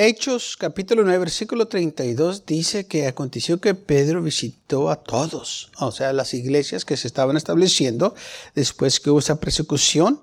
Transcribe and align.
Hechos 0.00 0.56
capítulo 0.56 1.02
9 1.02 1.18
versículo 1.18 1.66
32 1.66 2.46
dice 2.46 2.86
que 2.86 3.08
aconteció 3.08 3.60
que 3.60 3.74
Pedro 3.74 4.22
visitó 4.22 4.90
a 4.90 5.02
todos, 5.02 5.72
o 5.76 5.90
sea, 5.90 6.12
las 6.12 6.34
iglesias 6.34 6.84
que 6.84 6.96
se 6.96 7.08
estaban 7.08 7.36
estableciendo 7.36 8.14
después 8.54 9.00
que 9.00 9.10
hubo 9.10 9.18
esa 9.18 9.40
persecución. 9.40 10.22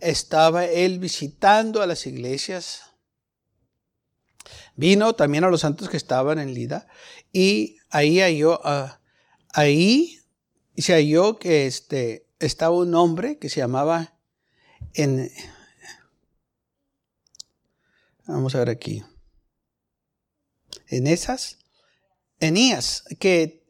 Estaba 0.00 0.66
él 0.66 0.98
visitando 0.98 1.80
a 1.80 1.86
las 1.86 2.06
iglesias. 2.06 2.82
Vino 4.74 5.14
también 5.14 5.44
a 5.44 5.48
los 5.48 5.62
santos 5.62 5.88
que 5.88 5.96
estaban 5.96 6.38
en 6.38 6.52
Lida 6.52 6.86
y 7.32 7.78
ahí 7.88 8.20
halló, 8.20 8.60
uh, 8.66 8.90
ahí 9.54 10.20
se 10.76 10.92
halló 10.92 11.38
que 11.38 11.66
este, 11.66 12.26
estaba 12.38 12.76
un 12.76 12.94
hombre 12.94 13.38
que 13.38 13.48
se 13.48 13.60
llamaba 13.60 14.12
en, 14.92 15.32
Vamos 18.26 18.54
a 18.54 18.58
ver 18.58 18.70
aquí. 18.70 19.04
En 20.88 21.06
esas, 21.06 21.58
Enías, 22.40 23.04
que 23.20 23.64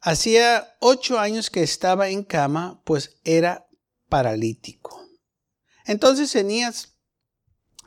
hacía 0.00 0.76
ocho 0.80 1.18
años 1.18 1.50
que 1.50 1.62
estaba 1.62 2.08
en 2.08 2.22
cama, 2.22 2.82
pues 2.84 3.16
era 3.24 3.66
paralítico. 4.08 5.08
Entonces 5.86 6.34
Enías 6.34 6.98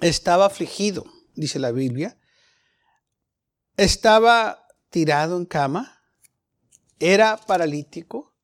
estaba 0.02 0.48
afligido, 0.48 1.06
dice 1.36 1.60
la 1.60 1.72
Biblia. 1.72 2.18
Estaba 3.78 4.68
tirado 4.90 5.38
en 5.38 5.46
cama, 5.46 6.04
era 7.00 7.38
paralítico, 7.38 8.36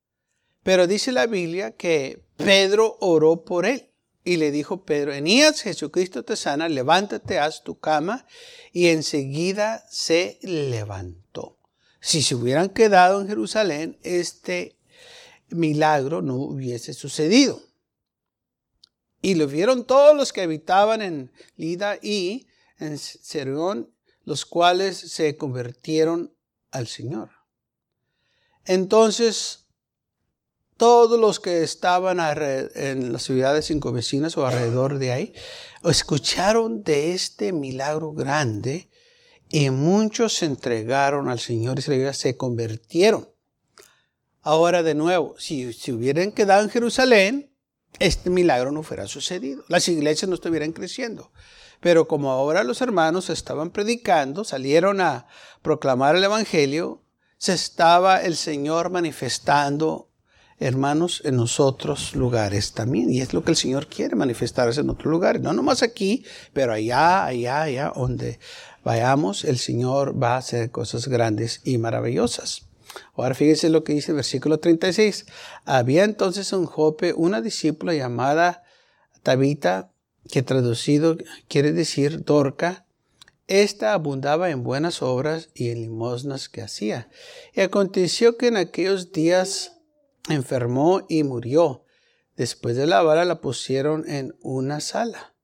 pero 0.61 0.85
dice 0.85 1.11
la 1.11 1.25
Biblia 1.25 1.75
que 1.75 2.23
Pedro 2.38 2.97
oró 2.99 3.44
por 3.44 3.66
él. 3.66 3.92
Y 4.23 4.38
le 4.38 4.52
dijo 4.52 4.85
Pedro, 4.85 5.13
Enías, 5.13 5.61
Jesucristo 5.61 6.23
te 6.23 6.35
sana, 6.35 6.69
levántate, 6.69 7.39
haz 7.39 7.63
tu 7.63 7.79
cama. 7.79 8.25
Y 8.71 8.88
enseguida 8.88 9.85
se 9.89 10.39
levantó. 10.41 11.57
Si 11.99 12.21
se 12.21 12.35
hubieran 12.35 12.69
quedado 12.69 13.21
en 13.21 13.27
Jerusalén, 13.27 13.97
este 14.03 14.77
milagro 15.49 16.21
no 16.21 16.35
hubiese 16.35 16.94
sucedido. 16.94 17.61
Y 19.21 19.35
lo 19.35 19.47
vieron 19.47 19.85
todos 19.85 20.16
los 20.16 20.33
que 20.33 20.41
habitaban 20.41 21.01
en 21.01 21.31
Lida 21.55 21.97
y 22.01 22.47
en 22.77 22.97
Serón, 22.97 23.94
los 24.25 24.45
cuales 24.45 24.97
se 24.97 25.38
convirtieron 25.38 26.33
al 26.71 26.88
Señor. 26.88 27.29
Entonces 28.66 29.62
todos 30.83 31.17
los 31.17 31.39
que 31.39 31.63
estaban 31.63 32.19
en 32.75 33.13
las 33.13 33.23
ciudades 33.23 33.67
cinco 33.67 33.93
vecinas 33.93 34.35
o 34.35 34.45
alrededor 34.45 34.99
de 34.99 35.13
ahí, 35.13 35.33
escucharon 35.81 36.83
de 36.83 37.13
este 37.13 37.53
milagro 37.53 38.11
grande 38.11 38.89
y 39.49 39.69
muchos 39.69 40.33
se 40.33 40.45
entregaron 40.45 41.29
al 41.29 41.39
Señor 41.39 41.79
y 41.79 42.13
se 42.13 42.35
convirtieron. 42.35 43.29
Ahora 44.41 44.83
de 44.83 44.93
nuevo, 44.93 45.35
si, 45.39 45.71
si 45.71 45.93
hubieran 45.93 46.33
quedado 46.33 46.63
en 46.63 46.69
Jerusalén, 46.69 47.55
este 47.99 48.29
milagro 48.29 48.73
no 48.73 48.83
fuera 48.83 49.07
sucedido. 49.07 49.63
Las 49.69 49.88
iglesias 49.88 50.27
no 50.27 50.35
estuvieran 50.35 50.73
creciendo. 50.73 51.31
Pero 51.79 52.09
como 52.09 52.29
ahora 52.29 52.66
los 52.66 52.81
hermanos 52.81 53.29
estaban 53.29 53.72
predicando, 53.72 54.43
salieron 54.43 54.99
a 54.99 55.27
proclamar 55.61 56.17
el 56.17 56.25
Evangelio, 56.25 57.05
se 57.38 57.53
estaba 57.53 58.22
el 58.22 58.35
Señor 58.35 58.89
manifestando 58.89 60.09
hermanos, 60.59 61.22
en 61.25 61.38
nosotros 61.38 62.16
lugares 62.16 62.74
también. 62.74 63.12
Y 63.12 63.22
es 63.22 63.34
lo 63.34 63.44
que 63.44 63.52
el 63.52 63.58
Señor 63.58 63.88
quiere 63.88 64.16
manifestarse 64.16 64.81
en 64.81 64.90
otros 64.90 65.12
lugares. 65.12 65.41
No 65.41 65.53
nomás 65.53 65.84
aquí, 65.84 66.25
pero 66.53 66.74
allá, 66.74 67.25
allá, 67.25 67.62
allá, 67.64 67.94
donde 67.96 68.40
vayamos, 68.84 69.46
el 69.46 69.58
Señor 69.58 70.22
va 70.22 70.36
a 70.36 70.38
hacer 70.38 70.72
cosas 70.72 71.08
grandes 71.08 71.62
y 71.64 71.78
maravillosas. 71.78 72.68
Ahora 73.16 73.36
fíjense 73.36 73.69
lo 73.69 73.84
que 73.84 73.94
dice 73.94 74.12
el 74.12 74.18
versículo 74.18 74.59
36. 74.59 75.25
Había 75.66 76.03
entonces 76.03 76.52
en 76.53 76.66
Jope 76.66 77.14
una 77.14 77.41
discípula 77.41 77.94
llamada 77.94 78.64
Tabita, 79.24 79.91
que 80.30 80.44
traducido 80.44 81.18
quiere 81.47 81.72
decir 81.72 82.24
Dorca. 82.24 82.85
Esta 83.47 83.94
abundaba 83.94 84.52
en 84.52 84.64
buenas 84.64 85.02
obras 85.02 85.50
y 85.53 85.70
en 85.70 85.81
limosnas 85.81 86.47
que 86.47 86.62
hacía. 86.62 87.09
Y 87.53 87.62
aconteció 87.62 88.38
que 88.38 88.47
en 88.47 88.58
aquellos 88.58 89.12
días 89.12 89.81
enfermó 90.29 91.06
y 91.09 91.23
murió. 91.23 91.85
Después 92.35 92.75
de 92.75 92.88
la 92.88 93.01
vara 93.01 93.25
la 93.25 93.41
pusieron 93.41 94.09
en 94.09 94.35
una 94.41 94.79
sala. 94.79 95.35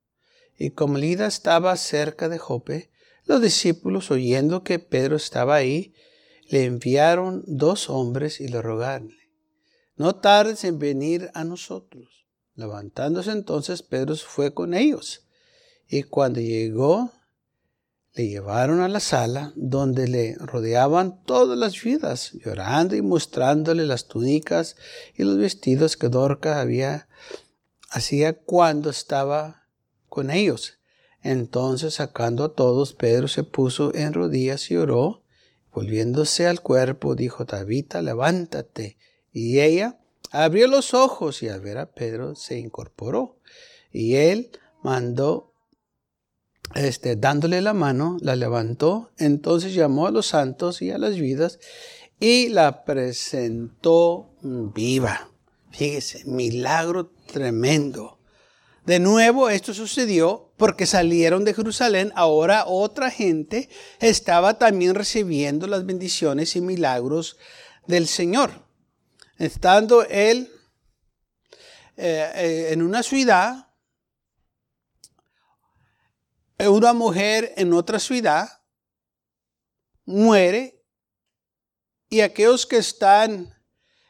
Y 0.57 0.71
como 0.71 0.97
Lida 0.97 1.27
estaba 1.27 1.75
cerca 1.77 2.29
de 2.29 2.37
Jope, 2.37 2.91
los 3.25 3.41
discípulos, 3.41 4.11
oyendo 4.11 4.63
que 4.63 4.79
Pedro 4.79 5.15
estaba 5.15 5.55
ahí, 5.55 5.93
le 6.49 6.65
enviaron 6.65 7.43
dos 7.45 7.89
hombres 7.89 8.41
y 8.41 8.47
le 8.47 8.61
rogaron, 8.61 9.15
no 9.95 10.15
tardes 10.15 10.63
en 10.63 10.79
venir 10.79 11.29
a 11.33 11.43
nosotros. 11.43 12.25
Levantándose 12.55 13.31
entonces, 13.31 13.83
Pedro 13.83 14.15
fue 14.15 14.53
con 14.53 14.73
ellos. 14.73 15.27
Y 15.87 16.03
cuando 16.03 16.41
llegó, 16.41 17.11
le 18.13 18.27
llevaron 18.27 18.81
a 18.81 18.87
la 18.87 18.99
sala 18.99 19.53
donde 19.55 20.07
le 20.07 20.35
rodeaban 20.39 21.23
todas 21.23 21.57
las 21.57 21.81
viudas, 21.81 22.31
llorando 22.33 22.95
y 22.95 23.01
mostrándole 23.01 23.85
las 23.85 24.07
túnicas 24.07 24.75
y 25.15 25.23
los 25.23 25.37
vestidos 25.37 25.95
que 25.95 26.09
Dorca 26.09 26.59
había 26.59 27.07
hacía 27.89 28.33
cuando 28.33 28.89
estaba 28.89 29.67
con 30.07 30.31
ellos. 30.31 30.79
Entonces, 31.21 31.95
sacando 31.95 32.45
a 32.45 32.55
todos, 32.55 32.93
Pedro 32.93 33.27
se 33.27 33.43
puso 33.43 33.93
en 33.93 34.13
rodillas 34.13 34.71
y 34.71 34.77
oró. 34.77 35.23
Volviéndose 35.71 36.47
al 36.47 36.61
cuerpo, 36.61 37.15
dijo, 37.15 37.45
Tabita, 37.45 38.01
levántate. 38.01 38.97
Y 39.31 39.59
ella 39.59 39.99
abrió 40.31 40.67
los 40.67 40.93
ojos 40.93 41.43
y 41.43 41.49
al 41.49 41.61
ver 41.61 41.77
a 41.77 41.91
Pedro 41.91 42.35
se 42.35 42.57
incorporó. 42.57 43.37
Y 43.91 44.15
él 44.15 44.51
mandó 44.81 45.48
este, 46.75 47.15
dándole 47.15 47.61
la 47.61 47.73
mano, 47.73 48.17
la 48.21 48.35
levantó, 48.35 49.11
entonces 49.17 49.73
llamó 49.73 50.07
a 50.07 50.11
los 50.11 50.27
santos 50.27 50.81
y 50.81 50.91
a 50.91 50.97
las 50.97 51.15
vidas 51.15 51.59
y 52.19 52.49
la 52.49 52.83
presentó 52.83 54.29
viva. 54.41 55.29
Fíjese, 55.71 56.25
milagro 56.25 57.11
tremendo. 57.31 58.19
De 58.85 58.99
nuevo, 58.99 59.49
esto 59.49 59.73
sucedió 59.73 60.51
porque 60.57 60.85
salieron 60.85 61.45
de 61.45 61.53
Jerusalén. 61.53 62.11
Ahora 62.15 62.65
otra 62.65 63.11
gente 63.11 63.69
estaba 63.99 64.57
también 64.57 64.95
recibiendo 64.95 65.67
las 65.67 65.85
bendiciones 65.85 66.55
y 66.55 66.61
milagros 66.61 67.37
del 67.85 68.07
Señor. 68.07 68.51
Estando 69.37 70.03
él 70.05 70.51
eh, 71.97 72.31
eh, 72.35 72.69
en 72.71 72.81
una 72.81 73.03
ciudad, 73.03 73.68
una 76.67 76.93
mujer 76.93 77.53
en 77.55 77.73
otra 77.73 77.99
ciudad 77.99 78.49
muere 80.05 80.83
y 82.09 82.21
aquellos 82.21 82.65
que 82.65 82.77
están 82.77 83.53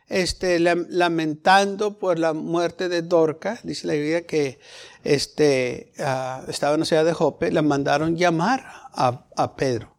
este, 0.10 0.60
lamentando 0.60 2.00
por 2.00 2.18
la 2.18 2.34
muerte 2.34 2.90
de 2.90 3.04
Dorca, 3.04 3.60
dice 3.63 3.86
la 3.86 3.94
Biblia 3.94 4.25
que 4.25 4.60
este, 5.04 5.92
uh, 6.00 6.50
estaba 6.50 6.74
en 6.74 6.80
la 6.80 6.86
ciudad 6.86 7.06
de 7.06 7.13
Jope, 7.13 7.51
le 7.51 7.62
mandaron 7.62 8.18
llamar 8.18 8.66
a, 8.94 9.28
a, 9.36 9.56
Pedro, 9.56 9.98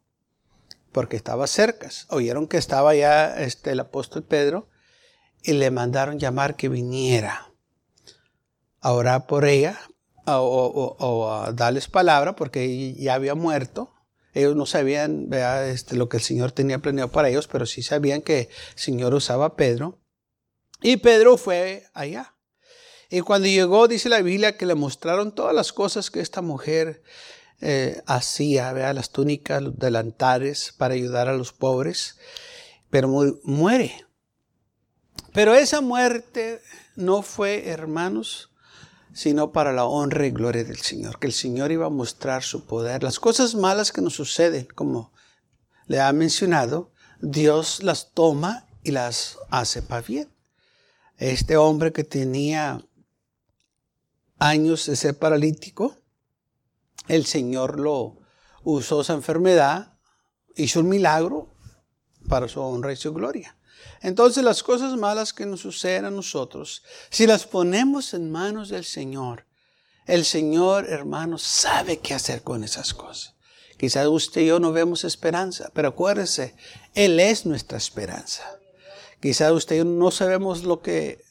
porque 0.90 1.16
estaba 1.16 1.46
cerca. 1.46 1.88
Oyeron 2.08 2.48
que 2.48 2.56
estaba 2.56 2.94
ya 2.94 3.40
este, 3.40 3.70
el 3.70 3.80
apóstol 3.80 4.24
Pedro 4.24 4.68
y 5.42 5.52
le 5.52 5.70
mandaron 5.70 6.18
llamar 6.18 6.56
que 6.56 6.68
viniera 6.68 7.52
a 8.80 8.92
orar 8.92 9.26
por 9.26 9.44
ella, 9.44 9.78
o, 10.38 11.32
a 11.32 11.52
darles 11.52 11.88
palabra 11.88 12.36
porque 12.36 12.94
ya 12.94 13.14
había 13.14 13.34
muerto. 13.34 13.92
Ellos 14.32 14.54
no 14.54 14.64
sabían 14.64 15.28
este, 15.66 15.96
lo 15.96 16.08
que 16.08 16.18
el 16.18 16.22
Señor 16.22 16.52
tenía 16.52 16.78
planeado 16.78 17.10
para 17.10 17.28
ellos, 17.28 17.48
pero 17.48 17.66
sí 17.66 17.82
sabían 17.82 18.22
que 18.22 18.40
el 18.42 18.48
Señor 18.76 19.14
usaba 19.14 19.46
a 19.46 19.56
Pedro. 19.56 19.98
Y 20.82 20.98
Pedro 20.98 21.36
fue 21.36 21.84
allá. 21.94 22.34
Y 23.10 23.22
cuando 23.22 23.48
llegó, 23.48 23.88
dice 23.88 24.08
la 24.08 24.22
Biblia, 24.22 24.56
que 24.56 24.66
le 24.66 24.76
mostraron 24.76 25.34
todas 25.34 25.54
las 25.54 25.72
cosas 25.72 26.10
que 26.10 26.20
esta 26.20 26.42
mujer 26.42 27.02
eh, 27.60 28.02
hacía, 28.06 28.72
vea, 28.72 28.92
las 28.94 29.10
túnicas, 29.10 29.60
los 29.60 29.78
delantares 29.78 30.72
para 30.78 30.94
ayudar 30.94 31.28
a 31.28 31.34
los 31.34 31.52
pobres, 31.52 32.18
pero 32.88 33.08
muere. 33.42 34.06
Pero 35.32 35.54
esa 35.54 35.80
muerte 35.80 36.60
no 36.96 37.22
fue, 37.22 37.68
hermanos, 37.68 38.49
sino 39.12 39.52
para 39.52 39.72
la 39.72 39.84
honra 39.84 40.26
y 40.26 40.30
gloria 40.30 40.64
del 40.64 40.78
Señor, 40.78 41.18
que 41.18 41.26
el 41.26 41.32
Señor 41.32 41.72
iba 41.72 41.86
a 41.86 41.90
mostrar 41.90 42.42
su 42.42 42.64
poder. 42.64 43.02
Las 43.02 43.18
cosas 43.18 43.54
malas 43.54 43.92
que 43.92 44.00
nos 44.00 44.14
suceden, 44.14 44.68
como 44.74 45.12
le 45.86 46.00
ha 46.00 46.12
mencionado, 46.12 46.92
Dios 47.20 47.82
las 47.82 48.12
toma 48.12 48.66
y 48.82 48.92
las 48.92 49.38
hace 49.50 49.82
para 49.82 50.02
bien. 50.02 50.32
Este 51.16 51.56
hombre 51.56 51.92
que 51.92 52.04
tenía 52.04 52.84
años 54.38 54.86
de 54.86 54.96
ser 54.96 55.18
paralítico, 55.18 55.96
el 57.08 57.26
Señor 57.26 57.78
lo 57.78 58.18
usó 58.62 59.02
esa 59.02 59.14
enfermedad, 59.14 59.98
hizo 60.56 60.80
un 60.80 60.88
milagro 60.88 61.54
para 62.28 62.48
su 62.48 62.60
honra 62.60 62.92
y 62.92 62.96
su 62.96 63.12
gloria. 63.12 63.56
Entonces 64.02 64.44
las 64.44 64.62
cosas 64.62 64.96
malas 64.96 65.32
que 65.32 65.46
nos 65.46 65.60
suceden 65.60 66.04
a 66.04 66.10
nosotros, 66.10 66.82
si 67.10 67.26
las 67.26 67.46
ponemos 67.46 68.14
en 68.14 68.30
manos 68.30 68.68
del 68.68 68.84
Señor, 68.84 69.46
el 70.06 70.24
Señor, 70.24 70.88
hermanos, 70.88 71.42
sabe 71.42 71.98
qué 71.98 72.14
hacer 72.14 72.42
con 72.42 72.64
esas 72.64 72.94
cosas. 72.94 73.34
Quizás 73.78 74.06
usted 74.08 74.42
y 74.42 74.46
yo 74.46 74.60
no 74.60 74.72
vemos 74.72 75.04
esperanza, 75.04 75.70
pero 75.72 75.88
acuérdese, 75.88 76.54
Él 76.94 77.18
es 77.20 77.46
nuestra 77.46 77.78
esperanza. 77.78 78.44
Quizás 79.20 79.52
usted 79.52 79.76
y 79.76 79.78
yo 79.78 79.84
no 79.84 80.10
sabemos 80.10 80.64
lo 80.64 80.82
que 80.82 81.22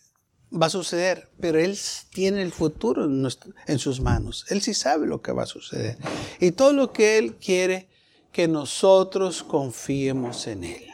va 0.51 0.67
a 0.67 0.71
suceder, 0.71 1.29
pero 1.39 1.59
Él 1.59 1.77
tiene 2.11 2.41
el 2.41 2.51
futuro 2.51 3.05
en, 3.05 3.79
sus 3.79 4.01
manos. 4.01 4.45
Él 4.49 4.61
sí 4.61 4.73
sabe 4.73 5.05
lo 5.05 5.21
que 5.21 5.31
va 5.31 5.43
a 5.43 5.47
suceder. 5.47 5.97
Y 6.39 6.51
todo 6.51 6.73
lo 6.73 6.91
que 6.91 7.17
Él 7.17 7.35
quiere 7.35 7.89
que 8.31 8.47
nosotros 8.47 9.43
confiemos 9.43 10.47
en 10.47 10.63
Él. 10.63 10.88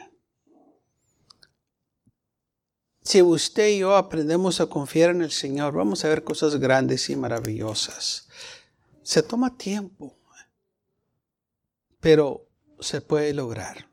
Si 3.06 3.22
usted 3.22 3.68
y 3.68 3.78
yo 3.78 3.94
aprendemos 3.94 4.60
a 4.60 4.66
confiar 4.66 5.10
en 5.10 5.22
el 5.22 5.30
Señor, 5.30 5.74
vamos 5.74 6.04
a 6.04 6.08
ver 6.08 6.24
cosas 6.24 6.56
grandes 6.56 7.08
y 7.08 7.14
maravillosas. 7.14 8.26
Se 9.04 9.22
toma 9.22 9.56
tiempo, 9.56 10.16
pero 12.00 12.48
se 12.80 13.00
puede 13.00 13.32
lograr. 13.32 13.88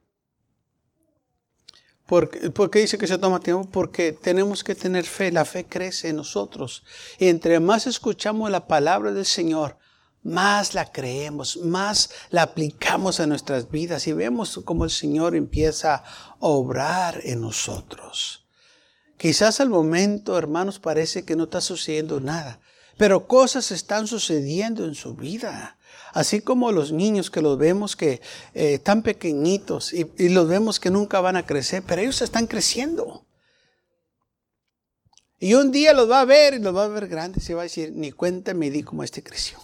¿Por, 2.07 2.31
qué 2.71 2.79
dice 2.79 2.97
que 2.97 3.05
se 3.05 3.19
toma 3.19 3.39
tiempo? 3.39 3.69
Porque 3.69 4.13
tenemos 4.13 4.63
que 4.63 4.73
tener 4.73 5.05
fe. 5.05 5.31
La 5.31 5.45
fe 5.45 5.65
crece 5.65 6.09
en 6.09 6.15
nosotros. 6.15 6.83
Y 7.19 7.27
entre 7.27 7.59
más 7.59 7.85
escuchamos 7.85 8.49
la 8.49 8.65
palabra 8.65 9.13
del 9.13 9.27
Señor, 9.27 9.77
más 10.23 10.73
la 10.73 10.91
creemos, 10.91 11.57
más 11.57 12.09
la 12.31 12.41
aplicamos 12.41 13.19
a 13.19 13.27
nuestras 13.27 13.69
vidas 13.69 14.07
y 14.07 14.13
vemos 14.13 14.59
cómo 14.65 14.85
el 14.85 14.89
Señor 14.89 15.35
empieza 15.35 15.97
a 15.97 16.35
obrar 16.39 17.21
en 17.23 17.41
nosotros. 17.41 18.42
Quizás 19.23 19.61
al 19.61 19.69
momento, 19.69 20.37
hermanos, 20.37 20.79
parece 20.79 21.23
que 21.23 21.37
no 21.37 21.45
está 21.45 21.61
sucediendo 21.61 22.19
nada, 22.19 22.59
pero 22.97 23.25
cosas 23.25 23.71
están 23.71 24.05
sucediendo 24.05 24.83
en 24.83 24.95
su 24.95 25.15
vida. 25.15 25.77
Así 26.11 26.41
como 26.41 26.73
los 26.73 26.91
niños 26.91 27.31
que 27.31 27.41
los 27.41 27.57
vemos 27.57 27.95
que 27.95 28.19
eh, 28.53 28.73
están 28.73 29.01
pequeñitos 29.01 29.93
y, 29.93 30.27
los 30.27 30.49
vemos 30.49 30.77
que 30.77 30.89
nunca 30.89 31.21
van 31.21 31.37
a 31.37 31.45
crecer, 31.45 31.83
pero 31.87 32.01
ellos 32.01 32.21
están 32.21 32.47
creciendo. 32.47 33.25
Y 35.39 35.53
un 35.53 35.71
día 35.71 35.93
los 35.93 36.11
va 36.11 36.19
a 36.19 36.25
ver 36.25 36.55
y 36.55 36.59
los 36.59 36.75
va 36.75 36.83
a 36.83 36.89
ver 36.89 37.07
grandes 37.07 37.49
y 37.49 37.53
va 37.53 37.61
a 37.61 37.63
decir, 37.63 37.93
ni 37.95 38.11
cuenta 38.11 38.53
me 38.53 38.69
di 38.71 38.83
cómo 38.83 39.05
este 39.05 39.23
creció. 39.23 39.57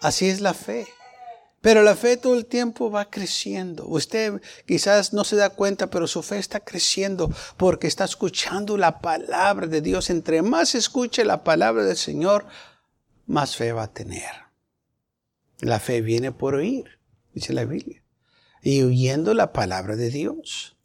Así 0.00 0.28
es 0.28 0.40
la 0.40 0.54
fe. 0.54 0.86
Pero 1.62 1.84
la 1.84 1.94
fe 1.94 2.16
todo 2.16 2.34
el 2.34 2.44
tiempo 2.44 2.90
va 2.90 3.08
creciendo. 3.08 3.86
Usted 3.86 4.42
quizás 4.66 5.12
no 5.12 5.22
se 5.22 5.36
da 5.36 5.50
cuenta, 5.50 5.88
pero 5.88 6.08
su 6.08 6.20
fe 6.22 6.38
está 6.38 6.58
creciendo 6.58 7.30
porque 7.56 7.86
está 7.86 8.04
escuchando 8.04 8.76
la 8.76 8.98
palabra 8.98 9.68
de 9.68 9.80
Dios. 9.80 10.10
Entre 10.10 10.42
más 10.42 10.74
escuche 10.74 11.24
la 11.24 11.44
palabra 11.44 11.84
del 11.84 11.96
Señor, 11.96 12.46
más 13.26 13.54
fe 13.56 13.72
va 13.72 13.84
a 13.84 13.92
tener. 13.92 14.28
La 15.60 15.78
fe 15.78 16.00
viene 16.00 16.32
por 16.32 16.56
oír, 16.56 16.98
dice 17.32 17.52
la 17.52 17.64
Biblia. 17.64 18.02
Y 18.60 18.82
oyendo 18.82 19.32
la 19.32 19.52
palabra 19.52 19.94
de 19.94 20.10
Dios. 20.10 20.76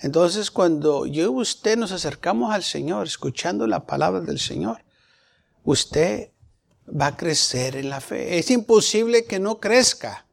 Entonces, 0.00 0.50
cuando 0.50 1.06
yo 1.06 1.24
y 1.24 1.28
usted 1.28 1.78
nos 1.78 1.92
acercamos 1.92 2.52
al 2.52 2.64
Señor, 2.64 3.06
escuchando 3.06 3.68
la 3.68 3.86
palabra 3.86 4.20
del 4.20 4.40
Señor, 4.40 4.84
usted 5.62 6.32
va 6.88 7.08
a 7.08 7.16
crecer 7.16 7.76
en 7.76 7.90
la 7.90 8.00
fe. 8.00 8.38
Es 8.38 8.50
imposible 8.50 9.24
que 9.24 9.38
no 9.38 9.58
crezca. 9.58 10.26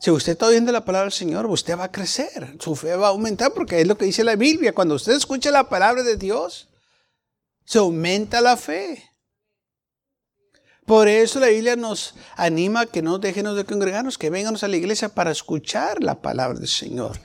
Si 0.00 0.10
usted 0.10 0.32
está 0.32 0.46
oyendo 0.46 0.70
la 0.70 0.84
palabra 0.84 1.04
del 1.04 1.12
Señor, 1.12 1.46
usted 1.46 1.78
va 1.78 1.84
a 1.84 1.92
crecer. 1.92 2.56
Su 2.60 2.76
fe 2.76 2.94
va 2.96 3.06
a 3.06 3.10
aumentar 3.10 3.52
porque 3.54 3.80
es 3.80 3.86
lo 3.86 3.96
que 3.96 4.04
dice 4.04 4.22
la 4.22 4.36
Biblia. 4.36 4.74
Cuando 4.74 4.96
usted 4.96 5.12
escucha 5.12 5.50
la 5.50 5.68
palabra 5.68 6.02
de 6.02 6.16
Dios, 6.16 6.68
se 7.64 7.78
aumenta 7.78 8.40
la 8.40 8.56
fe. 8.56 9.10
Por 10.84 11.08
eso 11.08 11.40
la 11.40 11.46
Biblia 11.46 11.76
nos 11.76 12.14
anima 12.36 12.82
a 12.82 12.86
que 12.86 13.00
no 13.00 13.18
dejemos 13.18 13.56
de 13.56 13.64
congregarnos, 13.64 14.18
que 14.18 14.28
vengamos 14.28 14.62
a 14.62 14.68
la 14.68 14.76
iglesia 14.76 15.08
para 15.08 15.30
escuchar 15.30 16.02
la 16.02 16.20
palabra 16.20 16.58
del 16.58 16.68
Señor. 16.68 17.18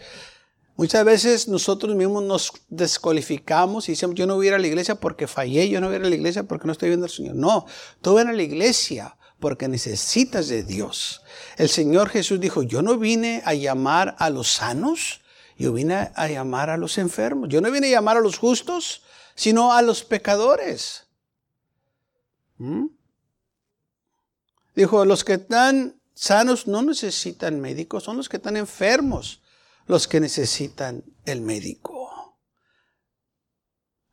Muchas 0.79 1.03
veces 1.03 1.49
nosotros 1.49 1.93
mismos 1.93 2.23
nos 2.23 2.53
descualificamos 2.69 3.89
y 3.89 3.91
decimos, 3.91 4.15
yo 4.15 4.25
no 4.25 4.35
voy 4.35 4.45
a 4.45 4.47
ir 4.47 4.53
a 4.53 4.59
la 4.59 4.67
iglesia 4.67 4.95
porque 4.95 5.27
fallé, 5.27 5.67
yo 5.67 5.81
no 5.81 5.87
voy 5.87 5.97
a 5.97 5.99
ir 5.99 6.05
a 6.05 6.09
la 6.09 6.15
iglesia 6.15 6.43
porque 6.43 6.67
no 6.67 6.71
estoy 6.71 6.87
viendo 6.87 7.05
al 7.05 7.11
Señor. 7.11 7.35
No, 7.35 7.65
tú 7.99 8.13
ven 8.13 8.29
a 8.29 8.31
la 8.31 8.43
iglesia 8.43 9.17
porque 9.41 9.67
necesitas 9.67 10.47
de 10.47 10.63
Dios. 10.63 11.21
El 11.57 11.67
Señor 11.67 12.07
Jesús 12.07 12.39
dijo, 12.39 12.63
yo 12.63 12.81
no 12.81 12.97
vine 12.97 13.41
a 13.43 13.55
llamar 13.55 14.15
a 14.19 14.29
los 14.29 14.53
sanos, 14.53 15.19
yo 15.57 15.73
vine 15.73 16.11
a 16.15 16.27
llamar 16.29 16.69
a 16.69 16.77
los 16.77 16.97
enfermos. 16.97 17.49
Yo 17.49 17.59
no 17.59 17.69
vine 17.71 17.87
a 17.87 17.91
llamar 17.91 18.15
a 18.15 18.21
los 18.21 18.37
justos, 18.37 19.03
sino 19.35 19.73
a 19.73 19.81
los 19.81 20.05
pecadores. 20.05 21.07
¿Mm? 22.57 22.85
Dijo, 24.75 25.03
los 25.03 25.25
que 25.25 25.33
están 25.33 25.99
sanos 26.13 26.67
no 26.67 26.81
necesitan 26.83 27.59
médicos, 27.59 28.05
son 28.05 28.15
los 28.15 28.29
que 28.29 28.37
están 28.37 28.55
enfermos 28.55 29.41
los 29.89 30.07
que 30.07 30.19
necesitan 30.19 31.03
el 31.25 31.41
médico. 31.41 32.37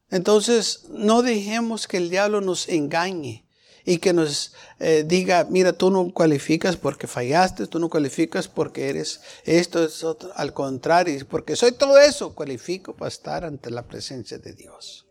Entonces, 0.08 0.86
no 0.88 1.20
dejemos 1.20 1.86
que 1.86 1.98
el 1.98 2.08
diablo 2.08 2.40
nos 2.40 2.70
engañe 2.70 3.46
y 3.84 3.98
que 3.98 4.14
nos 4.14 4.54
eh, 4.80 5.04
diga, 5.06 5.46
mira, 5.50 5.74
tú 5.74 5.90
no 5.90 6.10
cualificas 6.14 6.78
porque 6.78 7.06
fallaste, 7.06 7.66
tú 7.66 7.78
no 7.78 7.90
cualificas 7.90 8.48
porque 8.48 8.88
eres 8.88 9.20
esto, 9.44 9.84
es 9.84 10.02
otro. 10.02 10.30
Al 10.34 10.54
contrario, 10.54 11.14
porque 11.28 11.56
soy 11.56 11.72
todo 11.72 11.98
eso, 11.98 12.34
cualifico 12.34 12.96
para 12.96 13.10
estar 13.10 13.44
ante 13.44 13.70
la 13.70 13.86
presencia 13.86 14.38
de 14.38 14.54
Dios. 14.54 15.06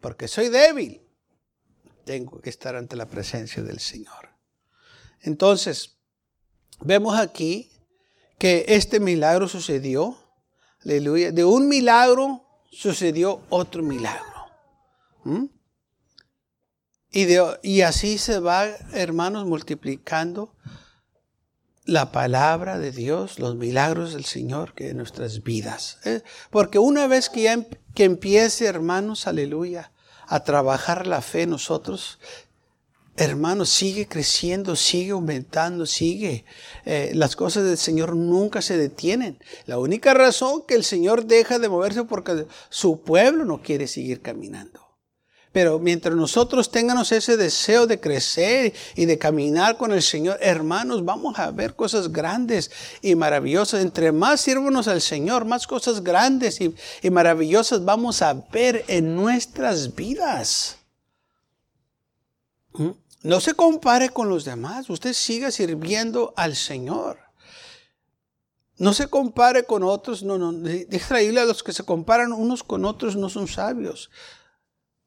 Porque 0.00 0.28
soy 0.28 0.48
débil, 0.48 1.02
tengo 2.06 2.40
que 2.40 2.48
estar 2.48 2.74
ante 2.74 2.96
la 2.96 3.04
presencia 3.04 3.62
del 3.62 3.80
Señor. 3.80 4.30
Entonces, 5.20 5.98
vemos 6.80 7.18
aquí 7.18 7.70
que 8.40 8.64
este 8.68 9.00
milagro 9.00 9.46
sucedió. 9.48 10.16
Aleluya. 10.82 11.30
De 11.30 11.44
un 11.44 11.68
milagro 11.68 12.42
sucedió 12.72 13.42
otro 13.50 13.82
milagro. 13.82 14.24
Y, 17.10 17.26
y 17.62 17.82
así 17.82 18.16
se 18.16 18.40
va, 18.40 18.64
hermanos, 18.94 19.44
multiplicando 19.44 20.56
la 21.84 22.12
palabra 22.12 22.78
de 22.78 22.92
Dios, 22.92 23.38
los 23.38 23.56
milagros 23.56 24.14
del 24.14 24.24
Señor 24.24 24.72
que 24.72 24.88
en 24.88 24.96
nuestras 24.96 25.42
vidas. 25.42 25.98
¿eh? 26.06 26.22
Porque 26.48 26.78
una 26.78 27.06
vez 27.08 27.28
que, 27.28 27.50
em, 27.50 27.66
que 27.94 28.04
empiece, 28.04 28.64
hermanos, 28.64 29.26
aleluya, 29.26 29.92
a 30.26 30.44
trabajar 30.44 31.06
la 31.06 31.20
fe 31.20 31.42
en 31.42 31.50
nosotros, 31.50 32.18
hermano, 33.20 33.66
sigue 33.66 34.06
creciendo, 34.08 34.74
sigue 34.76 35.10
aumentando, 35.10 35.84
sigue. 35.84 36.44
Eh, 36.86 37.12
las 37.14 37.36
cosas 37.36 37.64
del 37.64 37.76
Señor 37.76 38.16
nunca 38.16 38.62
se 38.62 38.78
detienen. 38.78 39.38
La 39.66 39.78
única 39.78 40.14
razón 40.14 40.64
que 40.66 40.74
el 40.74 40.84
Señor 40.84 41.26
deja 41.26 41.58
de 41.58 41.68
moverse 41.68 42.04
porque 42.04 42.46
su 42.70 43.02
pueblo 43.02 43.44
no 43.44 43.60
quiere 43.60 43.86
seguir 43.86 44.22
caminando. 44.22 44.80
Pero 45.52 45.80
mientras 45.80 46.14
nosotros 46.14 46.70
tengamos 46.70 47.10
ese 47.12 47.36
deseo 47.36 47.86
de 47.86 48.00
crecer 48.00 48.72
y 48.94 49.04
de 49.04 49.18
caminar 49.18 49.76
con 49.76 49.92
el 49.92 50.00
Señor, 50.00 50.38
hermanos, 50.40 51.04
vamos 51.04 51.38
a 51.38 51.50
ver 51.50 51.74
cosas 51.74 52.12
grandes 52.12 52.70
y 53.02 53.16
maravillosas. 53.16 53.82
Entre 53.82 54.12
más 54.12 54.40
sirvamos 54.40 54.88
al 54.88 55.02
Señor, 55.02 55.44
más 55.44 55.66
cosas 55.66 56.02
grandes 56.02 56.60
y, 56.60 57.10
maravillosas 57.10 57.84
vamos 57.84 58.22
a 58.22 58.32
ver 58.32 58.84
en 58.86 59.16
nuestras 59.16 59.94
vidas. 59.94 60.78
¿Mm? 62.72 62.90
No 63.22 63.40
se 63.40 63.54
compare 63.54 64.10
con 64.10 64.28
los 64.28 64.44
demás. 64.44 64.88
Usted 64.88 65.12
siga 65.12 65.50
sirviendo 65.50 66.32
al 66.36 66.56
Señor. 66.56 67.18
No 68.78 68.94
se 68.94 69.08
compare 69.08 69.64
con 69.64 69.82
otros. 69.82 70.22
No, 70.22 70.38
no. 70.38 70.52
Deja 70.52 71.16
a 71.16 71.44
los 71.44 71.62
que 71.62 71.72
se 71.72 71.84
comparan 71.84 72.32
unos 72.32 72.62
con 72.62 72.84
otros 72.84 73.16
no 73.16 73.28
son 73.28 73.46
sabios. 73.46 74.10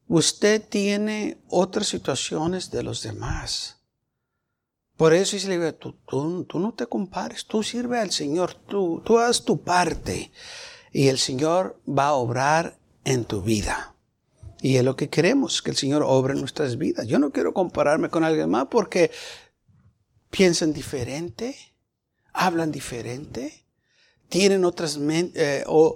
Usted 0.06 0.62
tiene 0.68 1.42
otras 1.48 1.88
situaciones 1.88 2.70
de 2.70 2.82
los 2.82 3.02
demás. 3.02 3.80
Por 4.96 5.12
eso 5.12 5.34
dice, 5.34 5.72
tú, 5.72 5.96
tú, 6.06 6.44
tú 6.44 6.60
no 6.60 6.72
te 6.72 6.86
compares, 6.86 7.46
tú 7.46 7.64
sirve 7.64 7.98
al 7.98 8.12
Señor, 8.12 8.54
tú, 8.54 9.02
tú 9.04 9.18
haz 9.18 9.44
tu 9.44 9.60
parte 9.60 10.30
y 10.92 11.08
el 11.08 11.18
Señor 11.18 11.80
va 11.88 12.08
a 12.08 12.12
obrar 12.12 12.78
en 13.02 13.24
tu 13.24 13.42
vida. 13.42 13.93
Y 14.64 14.78
es 14.78 14.82
lo 14.82 14.96
que 14.96 15.10
queremos, 15.10 15.60
que 15.60 15.72
el 15.72 15.76
Señor 15.76 16.02
obre 16.02 16.32
nuestras 16.32 16.78
vidas. 16.78 17.06
Yo 17.06 17.18
no 17.18 17.32
quiero 17.32 17.52
compararme 17.52 18.08
con 18.08 18.24
alguien 18.24 18.48
más 18.48 18.68
porque 18.70 19.10
piensan 20.30 20.72
diferente, 20.72 21.54
hablan 22.32 22.72
diferente, 22.72 23.66
tienen 24.30 24.64
otras, 24.64 24.98
eh, 25.02 25.64
o, 25.66 25.94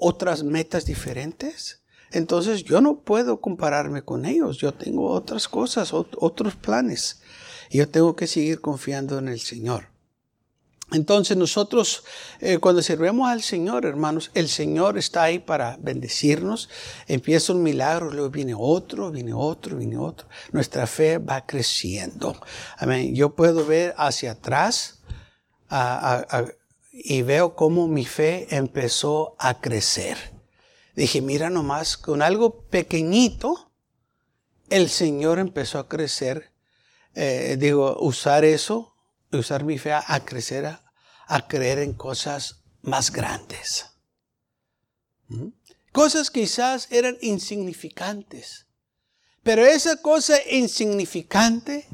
otras 0.00 0.42
metas 0.42 0.86
diferentes. 0.86 1.84
Entonces 2.10 2.64
yo 2.64 2.80
no 2.80 3.02
puedo 3.02 3.40
compararme 3.40 4.02
con 4.02 4.24
ellos. 4.24 4.58
Yo 4.58 4.74
tengo 4.74 5.08
otras 5.12 5.46
cosas, 5.46 5.92
otros 5.92 6.56
planes. 6.56 7.22
Y 7.70 7.78
yo 7.78 7.88
tengo 7.88 8.16
que 8.16 8.26
seguir 8.26 8.60
confiando 8.60 9.20
en 9.20 9.28
el 9.28 9.38
Señor. 9.38 9.86
Entonces 10.92 11.36
nosotros 11.36 12.02
eh, 12.40 12.58
cuando 12.58 12.82
sirvemos 12.82 13.28
al 13.28 13.42
Señor, 13.42 13.86
hermanos, 13.86 14.30
el 14.34 14.48
Señor 14.48 14.98
está 14.98 15.24
ahí 15.24 15.38
para 15.38 15.76
bendecirnos. 15.80 16.68
Empieza 17.06 17.52
un 17.52 17.62
milagro, 17.62 18.10
luego 18.10 18.30
viene 18.30 18.54
otro, 18.56 19.10
viene 19.10 19.32
otro, 19.32 19.76
viene 19.76 19.96
otro. 19.96 20.28
Nuestra 20.52 20.86
fe 20.86 21.18
va 21.18 21.46
creciendo. 21.46 22.40
Amén. 22.76 23.14
Yo 23.14 23.34
puedo 23.34 23.64
ver 23.64 23.94
hacia 23.96 24.32
atrás 24.32 25.00
y 26.92 27.22
veo 27.22 27.54
cómo 27.54 27.86
mi 27.86 28.04
fe 28.04 28.48
empezó 28.50 29.36
a 29.38 29.60
crecer. 29.60 30.16
Dije, 30.96 31.22
mira 31.22 31.50
nomás, 31.50 31.96
con 31.96 32.20
algo 32.20 32.62
pequeñito, 32.64 33.70
el 34.70 34.88
Señor 34.88 35.38
empezó 35.38 35.78
a 35.78 35.88
crecer. 35.88 36.50
Eh, 37.14 37.56
digo, 37.58 37.96
usar 38.00 38.44
eso 38.44 38.89
usar 39.32 39.64
mi 39.64 39.78
fe 39.78 39.92
a, 39.92 40.24
crecer, 40.24 40.66
a, 40.66 41.48
creer 41.48 41.78
en 41.78 41.92
cosas 41.92 42.62
más 42.82 43.10
grandes. 43.12 43.86
¿Mm? 45.28 45.48
Cosas 45.92 46.30
quizás 46.30 46.88
eran 46.90 47.16
insignificantes, 47.20 48.66
pero 49.42 49.64
esa 49.64 49.96
cosa 49.96 50.36
insignificante 50.50 51.88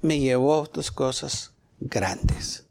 me 0.00 0.18
llevó 0.18 0.54
a 0.54 0.62
otras 0.62 0.90
cosas 0.90 1.52
grandes. 1.78 2.66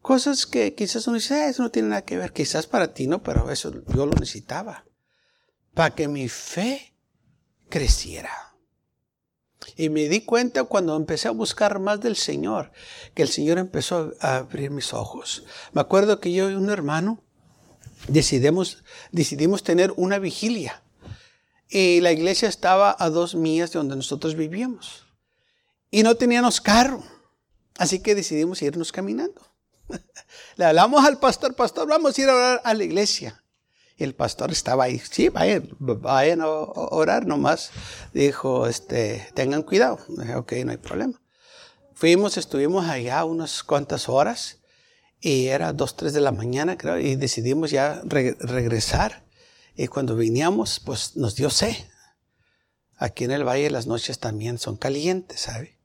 Cosas 0.00 0.46
que 0.46 0.74
quizás 0.74 1.06
uno 1.06 1.16
dice, 1.16 1.34
ah, 1.34 1.48
eso 1.48 1.62
no 1.62 1.70
tiene 1.70 1.88
nada 1.88 2.04
que 2.04 2.18
ver, 2.18 2.32
quizás 2.32 2.66
para 2.66 2.92
ti 2.92 3.06
no, 3.06 3.22
pero 3.22 3.50
eso 3.50 3.72
yo 3.86 4.06
lo 4.06 4.12
necesitaba, 4.12 4.84
para 5.72 5.94
que 5.94 6.08
mi 6.08 6.28
fe 6.28 6.94
creciera. 7.68 8.53
Y 9.76 9.88
me 9.88 10.08
di 10.08 10.20
cuenta 10.20 10.64
cuando 10.64 10.96
empecé 10.96 11.28
a 11.28 11.32
buscar 11.32 11.78
más 11.78 12.00
del 12.00 12.16
Señor, 12.16 12.72
que 13.14 13.22
el 13.22 13.28
Señor 13.28 13.58
empezó 13.58 14.12
a 14.20 14.36
abrir 14.36 14.70
mis 14.70 14.92
ojos. 14.92 15.44
Me 15.72 15.80
acuerdo 15.80 16.20
que 16.20 16.32
yo 16.32 16.50
y 16.50 16.54
un 16.54 16.70
hermano 16.70 17.22
decidimos, 18.08 18.84
decidimos 19.12 19.62
tener 19.62 19.92
una 19.96 20.18
vigilia. 20.18 20.82
Y 21.68 22.00
la 22.00 22.12
iglesia 22.12 22.48
estaba 22.48 22.94
a 22.98 23.10
dos 23.10 23.34
millas 23.34 23.72
de 23.72 23.78
donde 23.78 23.96
nosotros 23.96 24.34
vivíamos. 24.34 25.04
Y 25.90 26.02
no 26.02 26.14
teníamos 26.14 26.60
carro. 26.60 27.02
Así 27.78 28.00
que 28.00 28.14
decidimos 28.14 28.62
irnos 28.62 28.92
caminando. 28.92 29.40
Le 30.56 30.64
hablamos 30.64 31.04
al 31.04 31.18
pastor, 31.18 31.54
pastor, 31.54 31.88
vamos 31.88 32.16
a 32.16 32.22
ir 32.22 32.28
a 32.28 32.34
orar 32.34 32.62
a 32.64 32.74
la 32.74 32.84
iglesia. 32.84 33.43
El 33.96 34.14
pastor 34.14 34.50
estaba 34.50 34.84
ahí, 34.84 34.98
sí, 34.98 35.28
vayan, 35.28 35.68
vayan 35.78 36.40
a 36.40 36.48
orar 36.48 37.26
nomás. 37.26 37.70
Dijo, 38.12 38.66
este, 38.66 39.28
tengan 39.34 39.62
cuidado. 39.62 39.98
Dije, 40.08 40.34
ok, 40.34 40.52
no 40.64 40.72
hay 40.72 40.78
problema. 40.78 41.20
Fuimos, 41.94 42.36
estuvimos 42.36 42.86
allá 42.86 43.24
unas 43.24 43.62
cuantas 43.62 44.08
horas 44.08 44.58
y 45.20 45.46
era 45.46 45.72
dos, 45.72 45.96
tres 45.96 46.12
de 46.12 46.20
la 46.20 46.32
mañana, 46.32 46.76
creo, 46.76 46.98
y 46.98 47.14
decidimos 47.14 47.70
ya 47.70 48.02
regresar. 48.04 49.24
Y 49.76 49.86
cuando 49.86 50.16
veníamos, 50.16 50.80
pues 50.80 51.16
nos 51.16 51.36
dio 51.36 51.50
sed. 51.50 51.76
Aquí 52.96 53.24
en 53.24 53.30
el 53.30 53.44
valle 53.44 53.70
las 53.70 53.86
noches 53.86 54.18
también 54.18 54.58
son 54.58 54.76
calientes, 54.76 55.40
¿sabe? 55.40 55.78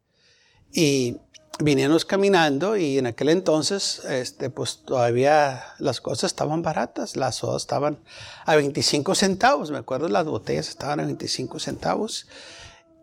Y 0.71 1.17
vinieron 1.59 1.99
caminando 2.07 2.77
y 2.77 2.97
en 2.97 3.07
aquel 3.07 3.29
entonces, 3.29 4.01
este, 4.05 4.49
pues 4.49 4.79
todavía 4.85 5.63
las 5.77 5.99
cosas 6.01 6.31
estaban 6.31 6.61
baratas, 6.61 7.15
las 7.15 7.35
sodas 7.35 7.63
estaban 7.63 7.99
a 8.45 8.55
25 8.55 9.13
centavos, 9.15 9.69
me 9.69 9.77
acuerdo 9.77 10.07
las 10.07 10.25
botellas 10.25 10.69
estaban 10.69 10.99
a 11.01 11.05
25 11.05 11.59
centavos 11.59 12.27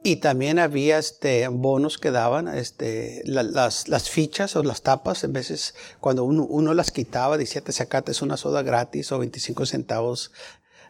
y 0.02 0.16
también 0.16 0.58
había 0.58 0.98
este, 0.98 1.46
bonos 1.48 1.98
que 1.98 2.10
daban, 2.10 2.48
este, 2.48 3.22
las, 3.26 3.88
las, 3.88 4.08
fichas 4.08 4.56
o 4.56 4.62
las 4.62 4.82
tapas, 4.82 5.24
en 5.24 5.32
veces 5.32 5.74
cuando 6.00 6.24
uno, 6.24 6.44
uno 6.44 6.74
las 6.74 6.92
quitaba, 6.92 7.36
decía 7.36 7.60
te 7.60 7.72
sacaste 7.72 8.12
una 8.22 8.36
soda 8.36 8.62
gratis 8.62 9.10
o 9.12 9.18
25 9.18 9.66
centavos. 9.66 10.32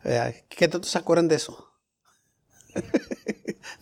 Eh, 0.05 0.45
¿Qué 0.51 0.69
todos 0.69 0.89
se 0.89 0.99
acuerdan 0.99 1.29
de 1.29 1.37
eso? 1.37 1.73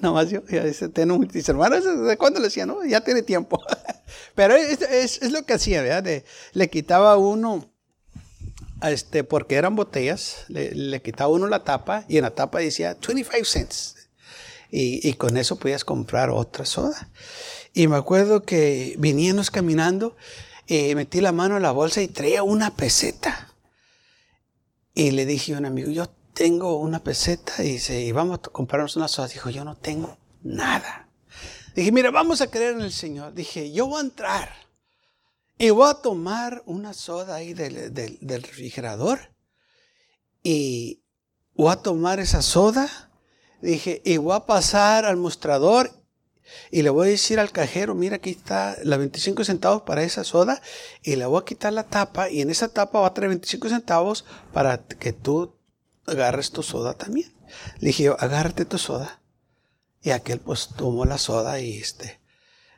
Nomás 0.04 0.28
yo, 0.28 0.42
ya 0.46 0.64
tengo, 0.90 1.18
dice, 1.24 1.50
hermano, 1.50 1.80
¿de 1.80 2.18
cuándo 2.18 2.38
le 2.38 2.48
decía? 2.48 2.66
No, 2.66 2.84
ya 2.84 3.00
tiene 3.00 3.22
tiempo. 3.22 3.58
Pero 4.34 4.54
es, 4.54 4.82
es, 4.82 5.22
es, 5.22 5.32
lo 5.32 5.46
que 5.46 5.54
hacía, 5.54 5.80
¿verdad? 5.80 6.22
le 6.52 6.68
quitaba 6.68 7.16
uno, 7.16 7.72
este, 8.82 9.24
porque 9.24 9.54
eran 9.54 9.76
botellas, 9.76 10.44
le, 10.48 10.74
le, 10.74 11.00
quitaba 11.00 11.30
uno 11.30 11.46
la 11.46 11.64
tapa 11.64 12.04
y 12.06 12.18
en 12.18 12.24
la 12.24 12.34
tapa 12.34 12.58
decía 12.58 12.98
25 13.00 13.44
cents. 13.46 13.96
Y, 14.70 15.08
y, 15.08 15.14
con 15.14 15.38
eso 15.38 15.56
podías 15.56 15.86
comprar 15.86 16.28
otra 16.28 16.66
soda. 16.66 17.08
Y 17.72 17.88
me 17.88 17.96
acuerdo 17.96 18.42
que 18.42 18.96
viníamos 18.98 19.50
caminando 19.50 20.16
y 20.66 20.94
metí 20.94 21.22
la 21.22 21.32
mano 21.32 21.56
en 21.56 21.62
la 21.62 21.70
bolsa 21.70 22.02
y 22.02 22.08
traía 22.08 22.42
una 22.42 22.76
peseta. 22.76 23.54
Y 24.92 25.12
le 25.12 25.24
dije 25.24 25.54
a 25.54 25.58
un 25.58 25.64
amigo, 25.64 25.90
yo 25.90 26.10
tengo 26.34 26.78
una 26.78 27.02
peseta 27.02 27.62
y 27.62 27.72
dice, 27.72 28.00
y 28.00 28.12
vamos 28.12 28.40
a 28.40 28.50
comprarnos 28.50 28.96
una 28.96 29.08
soda. 29.08 29.28
Dijo, 29.28 29.50
yo 29.50 29.64
no 29.64 29.76
tengo 29.76 30.18
nada. 30.42 31.08
Dije, 31.74 31.92
mira, 31.92 32.10
vamos 32.10 32.40
a 32.40 32.50
creer 32.50 32.74
en 32.74 32.82
el 32.82 32.92
Señor. 32.92 33.32
Dije, 33.34 33.72
yo 33.72 33.86
voy 33.86 33.98
a 33.98 34.04
entrar 34.04 34.52
y 35.56 35.70
voy 35.70 35.88
a 35.88 35.94
tomar 35.94 36.62
una 36.66 36.92
soda 36.92 37.36
ahí 37.36 37.54
del, 37.54 37.94
del 37.94 38.42
refrigerador 38.42 39.34
y 40.42 41.02
voy 41.54 41.72
a 41.72 41.76
tomar 41.76 42.20
esa 42.20 42.42
soda. 42.42 43.10
Dije, 43.62 44.02
y 44.04 44.16
voy 44.18 44.36
a 44.36 44.46
pasar 44.46 45.06
al 45.06 45.16
mostrador 45.16 45.90
y 46.70 46.82
le 46.82 46.90
voy 46.90 47.08
a 47.08 47.10
decir 47.10 47.40
al 47.40 47.52
cajero, 47.52 47.94
mira, 47.94 48.16
aquí 48.16 48.30
está 48.30 48.76
la 48.82 48.96
25 48.96 49.44
centavos 49.44 49.82
para 49.82 50.02
esa 50.02 50.24
soda 50.24 50.60
y 51.02 51.16
le 51.16 51.26
voy 51.26 51.40
a 51.40 51.44
quitar 51.44 51.72
la 51.72 51.84
tapa 51.84 52.28
y 52.28 52.42
en 52.42 52.50
esa 52.50 52.68
tapa 52.68 53.00
va 53.00 53.06
a 53.06 53.14
traer 53.14 53.30
25 53.30 53.68
centavos 53.68 54.24
para 54.52 54.84
que 54.84 55.12
tú 55.12 55.54
agarres 56.06 56.50
tu 56.50 56.62
soda 56.62 56.94
también. 56.94 57.32
Le 57.78 57.88
dije 57.88 58.04
yo, 58.04 58.16
agárrate 58.20 58.64
tu 58.64 58.78
soda. 58.78 59.20
Y 60.02 60.10
aquel 60.10 60.40
pues 60.40 60.68
tomó 60.76 61.04
la 61.04 61.18
soda 61.18 61.60
y 61.60 61.78
este, 61.78 62.20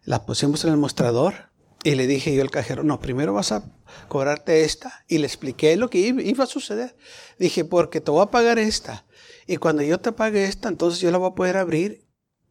la 0.05 0.25
pusimos 0.25 0.65
en 0.65 0.71
el 0.71 0.77
mostrador. 0.77 1.51
Y 1.83 1.95
le 1.95 2.07
dije 2.07 2.35
yo 2.35 2.43
al 2.43 2.51
cajero, 2.51 2.83
no, 2.83 3.01
primero 3.01 3.33
vas 3.33 3.53
a 3.53 3.65
cobrarte 4.09 4.65
esta. 4.65 5.05
Y 5.09 5.19
le 5.19 5.27
expliqué 5.27 5.77
lo 5.77 5.91
que 5.91 5.99
iba 5.99 6.45
a 6.45 6.49
suceder. 6.49 6.97
Dije, 7.39 7.65
porque 7.65 8.01
te 8.01 8.11
voy 8.11 8.23
a 8.23 8.31
pagar 8.31 8.59
esta. 8.59 9.07
Y 9.47 9.59
cuando 9.59 9.83
yo 9.83 10.01
te 10.01 10.13
pague 10.13 10.45
esta, 10.45 10.69
entonces 10.69 11.01
yo 11.01 11.11
la 11.11 11.19
voy 11.19 11.31
a 11.31 11.35
poder 11.35 11.57
abrir 11.57 12.07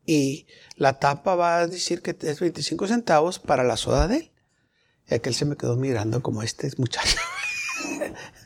y 0.05 0.47
la 0.75 0.99
tapa 0.99 1.35
va 1.35 1.57
a 1.57 1.67
decir 1.67 2.01
que 2.01 2.15
es 2.21 2.39
25 2.39 2.87
centavos 2.87 3.39
para 3.39 3.63
la 3.63 3.75
soda 3.75 4.07
de 4.07 4.17
él. 4.17 4.31
Y 5.09 5.15
aquel 5.15 5.33
se 5.33 5.45
me 5.45 5.57
quedó 5.57 5.75
mirando 5.75 6.21
como 6.21 6.41
este 6.41 6.71
muchacho. 6.77 7.17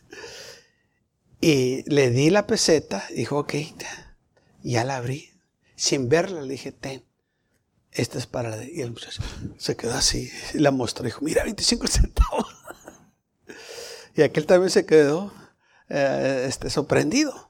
Y 1.41 1.89
le 1.89 2.09
di 2.09 2.29
la 2.29 2.47
peseta, 2.47 3.05
dijo, 3.15 3.39
ok, 3.39 3.53
ya 4.63 4.83
la 4.83 4.97
abrí. 4.97 5.29
Sin 5.75 6.09
verla 6.09 6.41
le 6.41 6.51
dije, 6.51 6.71
ten, 6.73 7.05
esta 7.91 8.17
es 8.17 8.27
para 8.27 8.63
Y 8.63 8.81
el 8.81 8.91
muchacho 8.91 9.23
se 9.57 9.75
quedó 9.77 9.93
así, 9.93 10.29
la 10.53 10.71
mostró, 10.71 11.05
dijo, 11.05 11.21
mira, 11.21 11.43
25 11.43 11.87
centavos. 11.87 12.45
y 14.15 14.21
aquel 14.21 14.45
también 14.45 14.69
se 14.69 14.85
quedó 14.85 15.33
eh, 15.87 16.45
este, 16.47 16.69
sorprendido. 16.69 17.49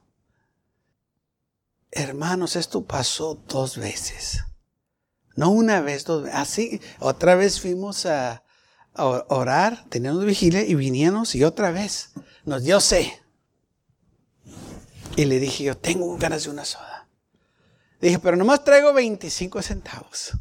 Hermanos, 1.90 2.54
esto 2.54 2.84
pasó 2.84 3.34
dos 3.48 3.76
veces. 3.76 4.44
No 5.34 5.50
una 5.50 5.80
vez, 5.80 6.04
dos 6.04 6.22
veces. 6.22 6.38
Así, 6.38 6.80
otra 7.00 7.34
vez 7.34 7.60
fuimos 7.60 8.06
a, 8.06 8.44
a 8.94 9.06
orar, 9.06 9.84
teníamos 9.88 10.24
vigilia 10.24 10.62
y 10.62 10.76
vinieron 10.76 11.24
y 11.32 11.42
otra 11.42 11.72
vez 11.72 12.12
nos 12.44 12.62
dio 12.62 12.78
sed. 12.80 13.06
Y 15.20 15.26
le 15.26 15.38
dije 15.38 15.64
yo, 15.64 15.76
tengo 15.76 16.16
ganas 16.16 16.44
de 16.44 16.50
una 16.50 16.64
soda. 16.64 17.06
Dije, 18.00 18.18
pero 18.20 18.38
nomás 18.38 18.64
traigo 18.64 18.94
25 18.94 19.60
centavos. 19.60 20.32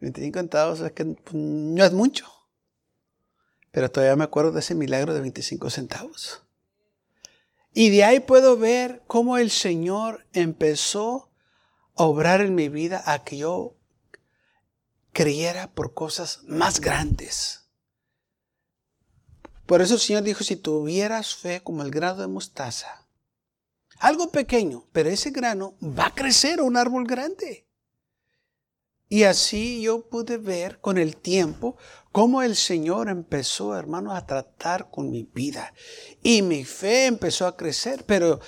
25 0.00 0.40
centavos 0.40 0.80
es 0.80 0.90
que 0.90 1.16
no 1.32 1.84
es 1.84 1.92
mucho. 1.92 2.26
Pero 3.70 3.88
todavía 3.88 4.16
me 4.16 4.24
acuerdo 4.24 4.50
de 4.50 4.58
ese 4.58 4.74
milagro 4.74 5.14
de 5.14 5.20
25 5.20 5.70
centavos. 5.70 6.42
Y 7.72 7.90
de 7.90 8.02
ahí 8.02 8.18
puedo 8.18 8.56
ver 8.56 9.04
cómo 9.06 9.38
el 9.38 9.52
Señor 9.52 10.26
empezó 10.32 11.30
a 11.94 12.02
obrar 12.02 12.40
en 12.40 12.52
mi 12.56 12.68
vida 12.68 13.00
a 13.06 13.22
que 13.22 13.36
yo 13.36 13.76
creyera 15.12 15.72
por 15.72 15.94
cosas 15.94 16.40
más 16.48 16.80
grandes. 16.80 17.68
Por 19.66 19.82
eso 19.82 19.94
el 19.94 20.00
Señor 20.00 20.24
dijo, 20.24 20.42
si 20.42 20.56
tuvieras 20.56 21.36
fe 21.36 21.62
como 21.62 21.84
el 21.84 21.92
grano 21.92 22.22
de 22.22 22.26
mostaza, 22.26 23.05
algo 23.98 24.30
pequeño, 24.30 24.86
pero 24.92 25.08
ese 25.08 25.30
grano 25.30 25.74
va 25.82 26.06
a 26.06 26.14
crecer 26.14 26.60
a 26.60 26.64
un 26.64 26.76
árbol 26.76 27.06
grande. 27.06 27.66
Y 29.08 29.22
así 29.22 29.80
yo 29.82 30.08
pude 30.08 30.36
ver 30.36 30.80
con 30.80 30.98
el 30.98 31.16
tiempo 31.16 31.76
cómo 32.10 32.42
el 32.42 32.56
Señor 32.56 33.08
empezó, 33.08 33.76
hermano, 33.76 34.12
a 34.12 34.26
tratar 34.26 34.90
con 34.90 35.10
mi 35.10 35.22
vida. 35.22 35.72
Y 36.22 36.42
mi 36.42 36.64
fe 36.64 37.06
empezó 37.06 37.46
a 37.46 37.56
crecer, 37.56 38.04
pero 38.04 38.40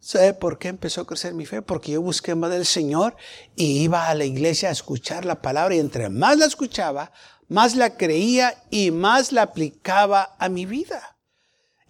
¿sabe 0.00 0.34
por 0.34 0.58
qué 0.58 0.68
empezó 0.68 1.02
a 1.02 1.06
crecer 1.06 1.32
mi 1.34 1.46
fe? 1.46 1.62
Porque 1.62 1.92
yo 1.92 2.02
busqué 2.02 2.34
más 2.34 2.50
del 2.50 2.66
Señor 2.66 3.14
y 3.54 3.82
iba 3.84 4.08
a 4.08 4.14
la 4.14 4.24
iglesia 4.24 4.68
a 4.68 4.72
escuchar 4.72 5.24
la 5.24 5.40
palabra 5.40 5.76
y 5.76 5.78
entre 5.78 6.08
más 6.08 6.38
la 6.38 6.46
escuchaba, 6.46 7.12
más 7.46 7.76
la 7.76 7.96
creía 7.96 8.64
y 8.70 8.90
más 8.90 9.30
la 9.30 9.42
aplicaba 9.42 10.34
a 10.40 10.48
mi 10.48 10.66
vida. 10.66 11.13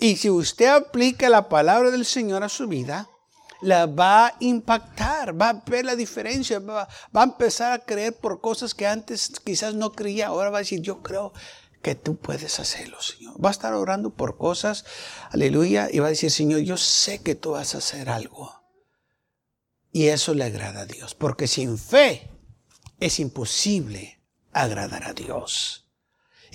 Y 0.04 0.16
si 0.16 0.28
usted 0.28 0.66
aplica 0.66 1.30
la 1.30 1.48
palabra 1.48 1.90
del 1.90 2.04
Señor 2.04 2.42
a 2.42 2.50
su 2.50 2.68
vida, 2.68 3.08
la 3.62 3.86
va 3.86 4.26
a 4.26 4.34
impactar, 4.40 5.40
va 5.40 5.48
a 5.48 5.62
ver 5.64 5.86
la 5.86 5.96
diferencia, 5.96 6.58
va, 6.58 6.86
a 7.14 7.22
empezar 7.22 7.72
a 7.72 7.78
creer 7.78 8.14
por 8.14 8.42
cosas 8.42 8.74
que 8.74 8.86
antes 8.86 9.32
quizás 9.42 9.72
no 9.74 9.92
creía, 9.92 10.26
ahora 10.26 10.50
va 10.50 10.58
a 10.58 10.60
decir, 10.60 10.82
yo 10.82 11.02
creo 11.02 11.32
que 11.80 11.94
tú 11.94 12.18
puedes 12.18 12.60
hacerlo, 12.60 13.00
Señor. 13.00 13.42
Va 13.42 13.48
a 13.48 13.52
estar 13.52 13.72
orando 13.72 14.10
por 14.10 14.36
cosas, 14.36 14.84
aleluya, 15.30 15.88
y 15.90 16.00
va 16.00 16.08
a 16.08 16.10
decir, 16.10 16.30
Señor, 16.30 16.60
yo 16.60 16.76
sé 16.76 17.22
que 17.22 17.34
tú 17.34 17.52
vas 17.52 17.74
a 17.74 17.78
hacer 17.78 18.10
algo. 18.10 18.52
Y 19.90 20.08
eso 20.08 20.34
le 20.34 20.44
agrada 20.44 20.82
a 20.82 20.86
Dios, 20.86 21.14
porque 21.14 21.46
sin 21.46 21.78
fe 21.78 22.30
es 23.00 23.20
imposible 23.20 24.20
agradar 24.52 25.04
a 25.04 25.14
Dios. 25.14 25.83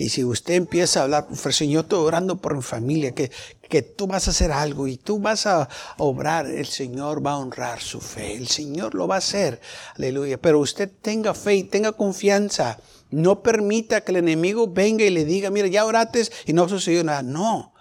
Y 0.00 0.08
si 0.08 0.24
usted 0.24 0.54
empieza 0.54 1.00
a 1.00 1.02
hablar, 1.02 1.26
pues, 1.26 1.54
Señor, 1.54 1.82
estoy 1.82 1.98
orando 1.98 2.38
por 2.38 2.56
mi 2.56 2.62
familia, 2.62 3.14
que, 3.14 3.30
que 3.68 3.82
tú 3.82 4.06
vas 4.06 4.26
a 4.26 4.30
hacer 4.30 4.50
algo 4.50 4.86
y 4.86 4.96
tú 4.96 5.18
vas 5.18 5.44
a 5.44 5.68
obrar, 5.98 6.46
el 6.46 6.64
Señor 6.64 7.24
va 7.24 7.32
a 7.32 7.36
honrar 7.36 7.82
su 7.82 8.00
fe. 8.00 8.34
El 8.34 8.48
Señor 8.48 8.94
lo 8.94 9.06
va 9.06 9.16
a 9.16 9.18
hacer. 9.18 9.60
Aleluya. 9.96 10.40
Pero 10.40 10.58
usted 10.58 10.90
tenga 11.02 11.34
fe 11.34 11.56
y 11.56 11.64
tenga 11.64 11.92
confianza. 11.92 12.78
No 13.10 13.42
permita 13.42 14.00
que 14.00 14.12
el 14.12 14.16
enemigo 14.16 14.68
venga 14.68 15.04
y 15.04 15.10
le 15.10 15.26
diga, 15.26 15.50
mira, 15.50 15.68
ya 15.68 15.84
orates 15.84 16.32
y 16.46 16.54
no 16.54 16.66
sucedió 16.66 17.04
nada. 17.04 17.22
No, 17.22 17.74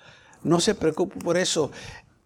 no 0.43 0.59
se 0.59 0.75
preocupe 0.75 1.21
por 1.21 1.37
eso. 1.37 1.71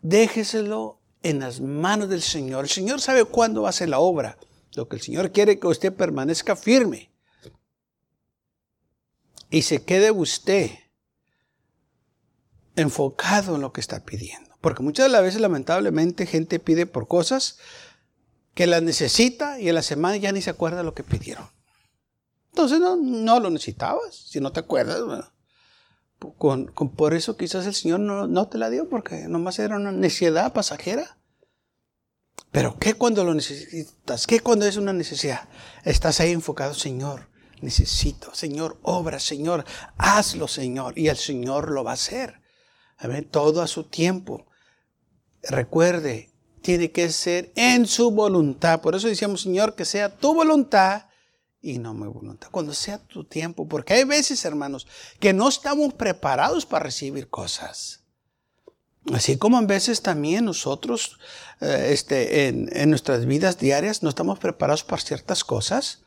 Déjeselo 0.02 0.98
en 1.22 1.38
las 1.38 1.62
manos 1.62 2.10
del 2.10 2.24
Señor. 2.24 2.64
El 2.64 2.72
Señor 2.72 3.00
sabe 3.00 3.26
cuándo 3.26 3.62
va 3.62 3.68
a 3.68 3.70
hacer 3.70 3.90
la 3.90 4.00
obra. 4.00 4.40
Lo 4.74 4.88
que 4.88 4.96
el 4.96 5.04
Señor 5.04 5.32
quiere 5.32 5.52
es 5.52 5.60
que 5.60 5.68
usted 5.68 5.94
permanezca 5.94 6.56
firme 6.56 7.13
y 9.54 9.62
se 9.62 9.84
quede 9.84 10.10
usted 10.10 10.72
enfocado 12.76 13.54
en 13.54 13.62
lo 13.62 13.72
que 13.72 13.82
está 13.82 14.04
pidiendo. 14.04 14.50
Porque 14.62 14.82
muchas 14.82 15.06
de 15.06 15.12
las 15.12 15.22
veces, 15.22 15.42
lamentablemente, 15.42 16.26
gente 16.26 16.58
pide 16.58 16.88
por 16.88 17.08
cosas 17.08 17.60
que 18.56 18.66
las 18.66 18.82
necesita 18.82 19.60
y 19.60 19.70
en 19.70 19.76
la 19.76 19.84
semana 19.84 20.18
ya 20.18 20.32
ni 20.32 20.42
se 20.42 20.50
acuerda 20.50 20.78
de 20.78 20.84
lo 20.84 20.96
que 20.96 21.04
pidieron. 21.04 21.48
Entonces 22.50 22.80
no, 22.80 22.96
no 22.96 23.40
lo 23.40 23.52
necesitabas, 23.52 24.16
si 24.16 24.40
no 24.40 24.52
te 24.52 24.62
acuerdas. 24.62 25.04
Con, 26.40 26.74
por 26.96 27.14
eso 27.14 27.38
quizás 27.38 27.68
el 27.68 27.76
Señor 27.76 28.00
no, 28.00 28.26
no, 28.26 28.48
te 28.48 28.58
la 28.58 28.72
dio, 28.72 28.90
porque 28.90 29.28
nomás 29.28 29.60
era 29.60 29.76
una 29.76 29.92
necesidad 29.92 30.52
pasajera. 30.52 31.20
Pero 32.50 32.80
¿qué 32.80 32.96
cuando 32.96 33.24
lo 33.24 33.36
necesitas? 33.36 34.26
¿Qué 34.26 34.40
cuando 34.40 34.66
es 34.66 34.78
una 34.78 34.94
necesidad? 34.94 35.48
Estás 35.84 36.20
ahí 36.22 36.32
enfocado, 36.32 36.74
Señor 36.74 37.32
necesito. 37.64 38.34
Señor, 38.36 38.80
obra, 38.84 39.20
Señor, 39.20 39.66
hazlo, 39.98 40.48
Señor. 40.48 40.98
Y 40.98 41.08
el 41.08 41.18
Señor 41.18 41.72
lo 41.72 41.84
va 41.84 41.92
a 41.92 41.96
hacer. 41.96 42.42
Todo 43.32 43.62
a 43.62 43.68
su 43.68 43.86
tiempo. 43.86 44.46
Recuerde, 45.42 46.32
tiene 46.62 46.92
que 46.92 47.10
ser 47.10 47.52
en 47.56 47.86
su 47.88 48.12
voluntad. 48.12 48.82
Por 48.82 48.96
eso 48.96 49.08
decíamos, 49.08 49.42
Señor, 49.42 49.76
que 49.76 49.86
sea 49.86 50.16
tu 50.16 50.34
voluntad 50.34 51.06
y 51.62 51.80
no 51.80 51.94
mi 51.94 52.08
voluntad. 52.08 52.50
Cuando 52.52 52.74
sea 52.74 53.00
tu 53.00 53.24
tiempo. 53.24 53.68
Porque 53.68 53.94
hay 53.94 54.04
veces, 54.04 54.44
hermanos, 54.46 54.88
que 55.20 55.34
no 55.34 55.50
estamos 55.50 55.94
preparados 55.94 56.66
para 56.66 56.86
recibir 56.86 57.30
cosas. 57.30 58.04
Así 59.14 59.38
como 59.38 59.60
en 59.60 59.68
veces 59.68 60.02
también 60.02 60.46
nosotros, 60.46 61.20
eh, 61.60 61.90
este, 61.92 62.48
en, 62.48 62.70
en 62.72 62.90
nuestras 62.90 63.26
vidas 63.26 63.58
diarias, 63.58 64.02
no 64.02 64.10
estamos 64.10 64.40
preparados 64.40 64.84
para 64.86 65.02
ciertas 65.02 65.44
cosas. 65.44 66.03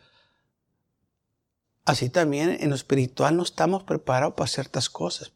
Así 1.87 2.11
también 2.11 2.59
en 2.61 2.71
lo 2.71 2.75
espiritual 2.75 3.37
no 3.37 3.45
estamos 3.45 3.85
preparados 3.85 4.35
para 4.35 4.49
ciertas 4.49 4.91
cosas. 4.91 5.33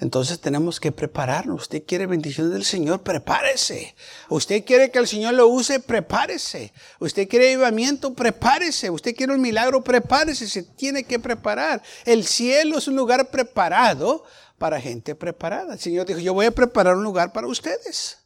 Entonces 0.00 0.38
tenemos 0.38 0.78
que 0.78 0.92
prepararnos. 0.92 1.62
Usted 1.62 1.82
quiere 1.84 2.06
bendición 2.06 2.52
del 2.52 2.64
Señor, 2.64 3.02
prepárese. 3.02 3.96
Usted 4.28 4.64
quiere 4.64 4.90
que 4.90 4.98
el 4.98 5.08
Señor 5.08 5.32
lo 5.34 5.48
use, 5.48 5.80
prepárese. 5.80 6.72
Usted 7.00 7.26
quiere 7.26 7.54
avivamiento, 7.54 8.12
prepárese. 8.12 8.90
Usted 8.90 9.16
quiere 9.16 9.34
un 9.34 9.40
milagro, 9.40 9.82
prepárese. 9.82 10.46
Se 10.46 10.62
tiene 10.62 11.04
que 11.04 11.18
preparar. 11.18 11.82
El 12.04 12.24
cielo 12.26 12.78
es 12.78 12.86
un 12.86 12.94
lugar 12.94 13.30
preparado 13.30 14.24
para 14.58 14.80
gente 14.80 15.14
preparada. 15.14 15.72
El 15.72 15.80
Señor 15.80 16.06
dijo, 16.06 16.20
yo 16.20 16.34
voy 16.34 16.46
a 16.46 16.52
preparar 16.52 16.96
un 16.96 17.02
lugar 17.02 17.32
para 17.32 17.48
ustedes. 17.48 18.18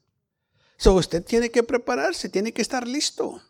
So 0.76 0.94
usted 0.94 1.24
tiene 1.24 1.50
que 1.50 1.62
prepararse, 1.62 2.28
tiene 2.28 2.52
que 2.52 2.60
estar 2.60 2.88
listo. 2.88 3.40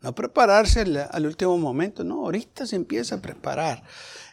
No 0.00 0.14
prepararse 0.14 0.80
al, 0.80 1.26
último 1.26 1.58
momento, 1.58 2.04
no, 2.04 2.24
ahorita 2.24 2.66
se 2.66 2.76
empieza 2.76 3.16
a 3.16 3.22
preparar. 3.22 3.82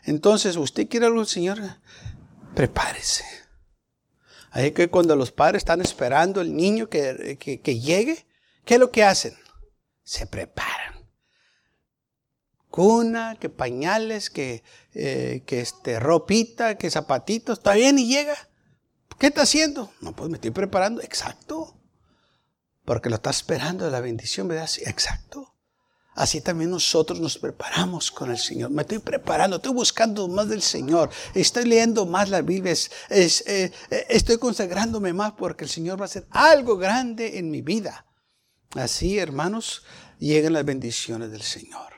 Entonces, 0.03 0.57
usted 0.57 0.87
quiere 0.87 1.07
algo, 1.07 1.25
Señor, 1.25 1.59
prepárese. 2.53 3.23
Ahí 4.51 4.71
que 4.71 4.89
cuando 4.89 5.15
los 5.15 5.31
padres 5.31 5.61
están 5.61 5.81
esperando 5.81 6.39
el 6.41 6.55
niño 6.55 6.87
que, 6.87 7.37
llegue, 7.65 8.25
¿qué 8.63 8.75
es 8.75 8.79
lo 8.79 8.91
que 8.91 9.03
hacen? 9.03 9.33
Se 10.03 10.27
preparan. 10.27 10.93
Cuna, 12.69 13.37
que 13.39 13.49
pañales, 13.49 14.29
que, 14.29 14.63
eh, 14.93 15.43
que 15.45 15.61
este, 15.61 15.99
ropita, 15.99 16.77
que 16.77 16.91
zapatitos, 16.91 17.59
está 17.59 17.73
bien 17.73 17.97
y 17.97 18.07
llega. 18.07 18.35
¿Qué 19.17 19.27
está 19.27 19.43
haciendo? 19.43 19.91
No, 20.01 20.15
pues 20.15 20.29
me 20.29 20.35
estoy 20.35 20.51
preparando. 20.51 21.01
Exacto. 21.01 21.75
Porque 22.85 23.09
lo 23.09 23.15
está 23.15 23.31
esperando 23.31 23.89
la 23.89 23.99
bendición, 23.99 24.47
¿verdad? 24.47 24.67
Sí, 24.67 24.81
exacto. 24.85 25.55
Así 26.15 26.39
también 26.39 26.69
nosotros 26.69 27.19
nos 27.19 27.37
preparamos 27.37 28.09
con 28.09 28.31
el 28.31 28.37
Señor. 28.37 28.69
Me 28.69 28.83
estoy 28.83 28.99
preparando, 28.99 29.57
estoy 29.57 29.73
buscando 29.73 30.29
más 30.29 30.47
del 30.47 30.61
Señor. 30.61 31.09
Estoy 31.33 31.65
leyendo 31.65 32.05
más 32.05 32.29
la 32.29 32.41
Biblia. 32.41 32.73
Eh, 33.09 33.29
eh, 33.47 33.71
estoy 34.07 34.37
consagrándome 34.37 35.11
más 35.11 35.33
porque 35.33 35.65
el 35.65 35.69
Señor 35.69 35.99
va 35.99 36.03
a 36.03 36.05
hacer 36.05 36.25
algo 36.29 36.77
grande 36.77 37.37
en 37.37 37.51
mi 37.51 37.61
vida. 37.61 38.05
Así, 38.75 39.19
hermanos, 39.19 39.83
llegan 40.17 40.53
las 40.53 40.63
bendiciones 40.63 41.31
del 41.31 41.41
Señor. 41.41 41.93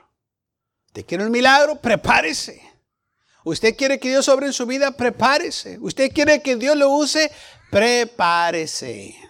¿Usted 0.86 1.06
quiere 1.06 1.24
un 1.24 1.30
milagro? 1.30 1.76
Prepárese. 1.80 2.60
¿Usted 3.44 3.76
quiere 3.76 4.00
que 4.00 4.08
Dios 4.08 4.28
obre 4.28 4.46
en 4.46 4.52
su 4.52 4.66
vida? 4.66 4.90
Prepárese. 4.90 5.78
¿Usted 5.80 6.10
quiere 6.12 6.42
que 6.42 6.56
Dios 6.56 6.76
lo 6.76 6.90
use? 6.90 7.30
Prepárese. 7.70 9.27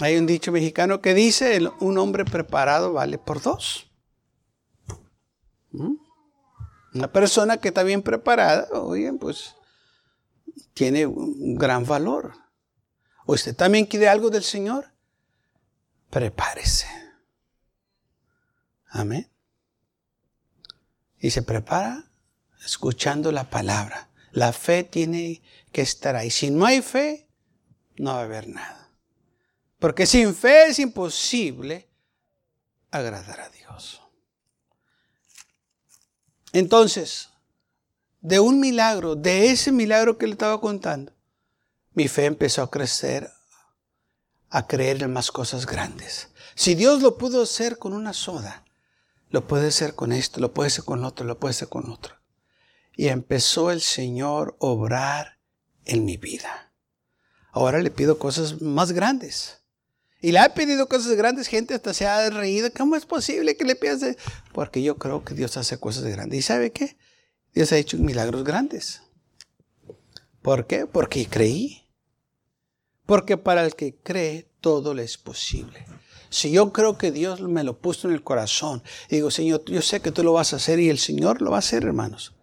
Hay 0.00 0.16
un 0.16 0.26
dicho 0.26 0.52
mexicano 0.52 1.00
que 1.00 1.14
dice, 1.14 1.60
un 1.80 1.98
hombre 1.98 2.24
preparado 2.24 2.92
vale 2.92 3.18
por 3.18 3.42
dos. 3.42 3.90
¿Mm? 5.72 5.96
Una 6.94 7.12
persona 7.12 7.58
que 7.58 7.68
está 7.68 7.82
bien 7.82 8.02
preparada, 8.02 8.68
oye, 8.72 9.12
pues 9.14 9.54
tiene 10.72 11.06
un 11.06 11.56
gran 11.56 11.84
valor. 11.84 12.34
¿Usted 13.26 13.54
también 13.54 13.86
quiere 13.86 14.08
algo 14.08 14.30
del 14.30 14.44
Señor? 14.44 14.92
Prepárese. 16.10 16.86
Amén. 18.86 19.30
Y 21.18 21.30
se 21.30 21.42
prepara 21.42 22.04
escuchando 22.64 23.32
la 23.32 23.50
palabra. 23.50 24.08
La 24.30 24.52
fe 24.52 24.84
tiene 24.84 25.42
que 25.72 25.82
estar 25.82 26.16
ahí. 26.16 26.30
Si 26.30 26.50
no 26.50 26.64
hay 26.64 26.80
fe, 26.82 27.28
no 27.96 28.12
va 28.14 28.20
a 28.20 28.24
haber 28.24 28.48
nada. 28.48 28.77
Porque 29.78 30.06
sin 30.06 30.34
fe 30.34 30.66
es 30.66 30.78
imposible 30.78 31.88
agradar 32.90 33.40
a 33.40 33.48
Dios. 33.50 34.02
Entonces, 36.52 37.28
de 38.20 38.40
un 38.40 38.58
milagro, 38.58 39.14
de 39.14 39.50
ese 39.50 39.70
milagro 39.70 40.18
que 40.18 40.26
le 40.26 40.32
estaba 40.32 40.60
contando, 40.60 41.12
mi 41.92 42.08
fe 42.08 42.24
empezó 42.24 42.62
a 42.62 42.70
crecer, 42.70 43.30
a 44.50 44.66
creer 44.66 45.02
en 45.02 45.12
más 45.12 45.30
cosas 45.30 45.66
grandes. 45.66 46.28
Si 46.54 46.74
Dios 46.74 47.02
lo 47.02 47.18
pudo 47.18 47.42
hacer 47.42 47.78
con 47.78 47.92
una 47.92 48.12
soda, 48.12 48.64
lo 49.30 49.46
puede 49.46 49.68
hacer 49.68 49.94
con 49.94 50.12
esto, 50.12 50.40
lo 50.40 50.52
puede 50.52 50.68
hacer 50.68 50.84
con 50.84 51.04
otro, 51.04 51.26
lo 51.26 51.38
puede 51.38 51.50
hacer 51.50 51.68
con 51.68 51.90
otro. 51.90 52.16
Y 52.96 53.08
empezó 53.08 53.70
el 53.70 53.80
Señor 53.80 54.56
a 54.60 54.66
obrar 54.66 55.38
en 55.84 56.04
mi 56.04 56.16
vida 56.16 56.68
Ahora 57.58 57.80
le 57.80 57.90
pido 57.90 58.18
cosas 58.20 58.60
más 58.60 58.92
grandes. 58.92 59.57
Y 60.20 60.32
le 60.32 60.40
ha 60.40 60.52
pedido 60.52 60.88
cosas 60.88 61.12
grandes, 61.12 61.46
gente 61.46 61.74
hasta 61.74 61.94
se 61.94 62.06
ha 62.06 62.28
reído. 62.30 62.70
¿Cómo 62.76 62.96
es 62.96 63.06
posible 63.06 63.56
que 63.56 63.64
le 63.64 63.76
pidas? 63.76 64.16
Porque 64.52 64.82
yo 64.82 64.96
creo 64.96 65.24
que 65.24 65.34
Dios 65.34 65.56
hace 65.56 65.78
cosas 65.78 66.04
grandes. 66.04 66.40
¿Y 66.40 66.42
sabe 66.42 66.72
qué? 66.72 66.96
Dios 67.54 67.70
ha 67.72 67.78
hecho 67.78 67.98
milagros 67.98 68.44
grandes. 68.44 69.02
¿Por 70.42 70.66
qué? 70.66 70.86
Porque 70.86 71.26
creí. 71.26 71.84
Porque 73.06 73.36
para 73.36 73.64
el 73.64 73.74
que 73.74 73.94
cree, 73.94 74.50
todo 74.60 74.92
le 74.92 75.04
es 75.04 75.16
posible. 75.16 75.86
Si 76.30 76.50
yo 76.50 76.72
creo 76.72 76.98
que 76.98 77.10
Dios 77.10 77.40
me 77.40 77.64
lo 77.64 77.78
puso 77.78 78.08
en 78.08 78.14
el 78.14 78.22
corazón, 78.22 78.82
digo, 79.08 79.30
Señor, 79.30 79.64
yo 79.66 79.80
sé 79.82 80.00
que 80.00 80.12
tú 80.12 80.22
lo 80.22 80.32
vas 80.32 80.52
a 80.52 80.56
hacer 80.56 80.78
y 80.78 80.90
el 80.90 80.98
Señor 80.98 81.40
lo 81.40 81.50
va 81.50 81.56
a 81.56 81.60
hacer, 81.60 81.84
hermanos. 81.84 82.34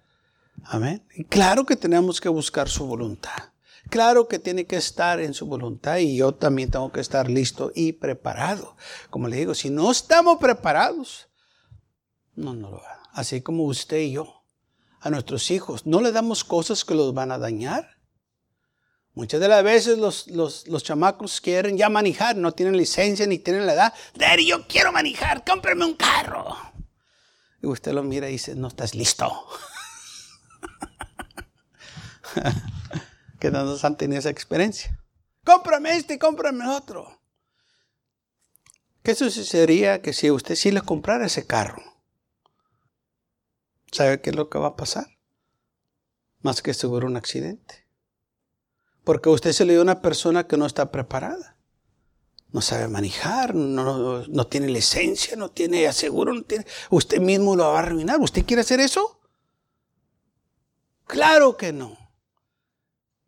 Amén. 0.63 1.03
Y 1.13 1.25
claro 1.25 1.65
que 1.65 1.75
tenemos 1.75 2.19
que 2.19 2.29
buscar 2.29 2.69
su 2.69 2.85
voluntad. 2.85 3.54
Claro 3.89 4.27
que 4.27 4.39
tiene 4.39 4.65
que 4.65 4.77
estar 4.77 5.19
en 5.19 5.33
su 5.33 5.45
voluntad 5.45 5.97
y 5.97 6.17
yo 6.17 6.33
también 6.33 6.71
tengo 6.71 6.91
que 6.91 7.01
estar 7.01 7.29
listo 7.29 7.71
y 7.75 7.93
preparado. 7.93 8.75
Como 9.09 9.27
le 9.27 9.37
digo, 9.37 9.53
si 9.53 9.69
no 9.69 9.91
estamos 9.91 10.37
preparados, 10.39 11.29
no, 12.35 12.53
no 12.53 12.71
lo 12.71 12.77
va. 12.77 13.03
Así 13.13 13.41
como 13.41 13.63
usted 13.63 13.99
y 13.99 14.13
yo, 14.13 14.43
a 14.99 15.09
nuestros 15.09 15.51
hijos, 15.51 15.85
no 15.85 16.01
le 16.01 16.11
damos 16.11 16.43
cosas 16.43 16.83
que 16.83 16.95
los 16.95 17.13
van 17.13 17.31
a 17.31 17.37
dañar. 17.37 17.95
Muchas 19.13 19.39
de 19.39 19.47
las 19.47 19.63
veces 19.63 19.97
los, 19.97 20.27
los, 20.27 20.83
chamacos 20.83 21.39
quieren 21.39 21.77
ya 21.77 21.87
manejar, 21.87 22.35
no 22.35 22.51
tienen 22.51 22.75
licencia 22.75 23.25
ni 23.25 23.39
tienen 23.39 23.65
la 23.65 23.73
edad. 23.73 23.93
Daddy, 24.13 24.47
yo 24.47 24.67
quiero 24.67 24.91
manejar, 24.91 25.45
cómprame 25.45 25.85
un 25.85 25.93
carro. 25.93 26.57
Y 27.61 27.67
usted 27.67 27.93
lo 27.93 28.03
mira 28.03 28.27
y 28.27 28.33
dice, 28.33 28.55
no 28.55 28.67
estás 28.67 28.93
listo. 28.93 29.31
que 33.45 33.51
no 33.51 33.77
han 33.83 33.97
tenido 33.97 34.19
esa 34.19 34.31
experiencia. 34.31 34.99
Cómprame 35.43 35.95
este, 35.95 36.17
cómprame 36.17 36.67
otro. 36.67 37.21
¿Qué 39.03 39.13
sucedería 39.13 40.01
que 40.01 40.13
si 40.13 40.31
usted 40.31 40.55
sí 40.55 40.71
le 40.71 40.81
comprara 40.81 41.27
ese 41.27 41.45
carro? 41.45 41.83
¿Sabe 43.91 44.19
qué 44.19 44.31
es 44.31 44.35
lo 44.35 44.49
que 44.49 44.57
va 44.57 44.69
a 44.69 44.75
pasar? 44.75 45.05
Más 46.41 46.63
que 46.63 46.73
seguro 46.73 47.05
un 47.05 47.17
accidente. 47.17 47.85
Porque 49.03 49.29
usted 49.29 49.51
se 49.51 49.63
le 49.63 49.73
dio 49.73 49.81
a 49.81 49.83
una 49.83 50.01
persona 50.01 50.47
que 50.47 50.57
no 50.57 50.65
está 50.65 50.91
preparada. 50.91 51.55
No 52.51 52.61
sabe 52.61 52.87
manejar, 52.87 53.53
no, 53.53 54.25
no, 54.27 54.47
tiene 54.47 54.69
licencia, 54.69 55.35
no 55.35 55.51
tiene 55.51 55.85
aseguro, 55.85 56.33
no 56.33 56.41
tiene. 56.41 56.65
Usted 56.89 57.19
mismo 57.19 57.55
lo 57.55 57.65
va 57.65 57.75
a 57.77 57.83
arruinar. 57.83 58.19
¿Usted 58.19 58.43
quiere 58.43 58.61
hacer 58.61 58.79
eso? 58.79 59.19
Claro 61.05 61.57
que 61.57 61.71
no. 61.71 62.04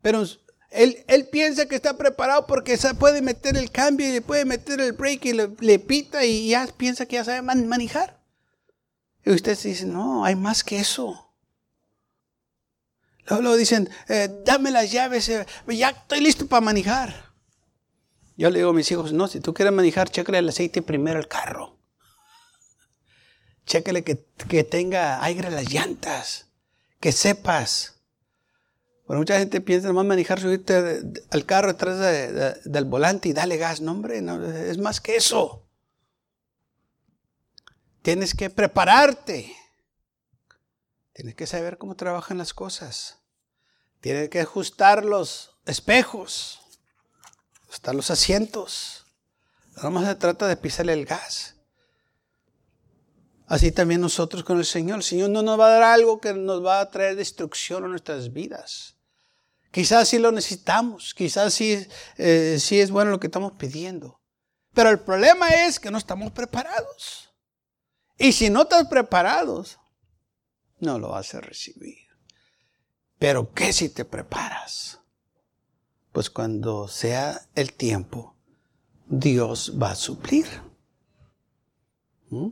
Pero 0.02 0.24
él, 0.70 1.04
él, 1.08 1.28
piensa 1.28 1.66
que 1.66 1.76
está 1.76 1.96
preparado 1.96 2.46
porque 2.46 2.78
puede 2.98 3.22
meter 3.22 3.56
el 3.56 3.70
cambio 3.70 4.08
y 4.08 4.12
le 4.12 4.20
puede 4.20 4.44
meter 4.44 4.80
el 4.80 4.92
break 4.92 5.24
y 5.24 5.32
le, 5.32 5.78
pita 5.78 6.24
y 6.24 6.50
ya 6.50 6.66
piensa 6.76 7.06
que 7.06 7.16
ya 7.16 7.24
sabe 7.24 7.42
manejar. 7.42 8.20
Y 9.24 9.30
usted 9.30 9.58
dice, 9.60 9.86
no, 9.86 10.24
hay 10.24 10.36
más 10.36 10.62
que 10.62 10.78
eso. 10.78 11.34
Luego 13.28 13.56
dicen, 13.56 13.90
eh, 14.08 14.28
dame 14.44 14.70
las 14.70 14.90
llaves, 14.90 15.28
eh, 15.28 15.46
ya 15.68 15.90
estoy 15.90 16.20
listo 16.20 16.46
para 16.46 16.62
manejar. 16.62 17.28
Yo 18.36 18.48
le 18.50 18.60
digo 18.60 18.70
a 18.70 18.74
mis 18.74 18.90
hijos, 18.90 19.12
no, 19.12 19.28
si 19.28 19.40
tú 19.40 19.52
quieres 19.52 19.74
manejar, 19.74 20.10
chécale 20.10 20.38
el 20.38 20.48
aceite 20.48 20.80
primero 20.80 21.18
al 21.18 21.28
carro. 21.28 21.76
Chécale 23.66 24.04
que, 24.04 24.24
que 24.48 24.64
tenga 24.64 25.22
aire 25.22 25.48
en 25.48 25.56
las 25.56 25.70
llantas, 25.70 26.46
que 27.00 27.12
sepas. 27.12 27.97
Bueno, 29.08 29.22
mucha 29.22 29.38
gente 29.38 29.62
piensa 29.62 29.88
nomás 29.88 30.04
manejar, 30.04 30.38
subirte 30.38 31.02
al 31.30 31.46
carro 31.46 31.68
detrás 31.68 31.98
del 32.62 32.84
volante 32.84 33.30
y 33.30 33.32
dale 33.32 33.56
gas. 33.56 33.80
No, 33.80 33.92
hombre, 33.92 34.20
no, 34.20 34.44
es 34.44 34.76
más 34.76 35.00
que 35.00 35.16
eso. 35.16 35.66
Tienes 38.02 38.34
que 38.34 38.50
prepararte. 38.50 39.56
Tienes 41.14 41.34
que 41.34 41.46
saber 41.46 41.78
cómo 41.78 41.96
trabajan 41.96 42.36
las 42.36 42.52
cosas. 42.52 43.20
Tiene 44.02 44.28
que 44.28 44.40
ajustar 44.40 45.06
los 45.06 45.56
espejos, 45.64 46.60
ajustar 47.62 47.94
los 47.94 48.10
asientos. 48.10 49.06
No 49.82 49.90
más 49.90 50.06
se 50.06 50.16
trata 50.16 50.46
de 50.46 50.58
pisarle 50.58 50.92
el 50.92 51.06
gas. 51.06 51.54
Así 53.46 53.72
también 53.72 54.02
nosotros 54.02 54.44
con 54.44 54.58
el 54.58 54.66
Señor. 54.66 54.98
El 54.98 55.02
Señor 55.02 55.30
no 55.30 55.40
nos 55.40 55.58
va 55.58 55.68
a 55.68 55.72
dar 55.72 55.82
algo 55.84 56.20
que 56.20 56.34
nos 56.34 56.62
va 56.62 56.80
a 56.80 56.90
traer 56.90 57.16
destrucción 57.16 57.86
a 57.86 57.88
nuestras 57.88 58.34
vidas. 58.34 58.97
Quizás 59.70 60.08
sí 60.08 60.18
lo 60.18 60.32
necesitamos, 60.32 61.14
quizás 61.14 61.52
sí, 61.52 61.86
eh, 62.16 62.56
sí 62.58 62.80
es 62.80 62.90
bueno 62.90 63.10
lo 63.10 63.20
que 63.20 63.26
estamos 63.26 63.52
pidiendo. 63.52 64.20
Pero 64.72 64.90
el 64.90 65.00
problema 65.00 65.48
es 65.48 65.78
que 65.78 65.90
no 65.90 65.98
estamos 65.98 66.32
preparados. 66.32 67.34
Y 68.16 68.32
si 68.32 68.50
no 68.50 68.62
estás 68.62 68.88
preparados, 68.88 69.78
no 70.80 70.98
lo 70.98 71.10
vas 71.10 71.34
a 71.34 71.40
recibir. 71.40 71.98
Pero 73.18 73.52
¿qué 73.52 73.72
si 73.72 73.88
te 73.88 74.04
preparas? 74.04 75.00
Pues 76.12 76.30
cuando 76.30 76.88
sea 76.88 77.48
el 77.54 77.72
tiempo, 77.74 78.36
Dios 79.06 79.74
va 79.80 79.92
a 79.92 79.96
suplir. 79.96 80.46
¿Mm? 82.30 82.48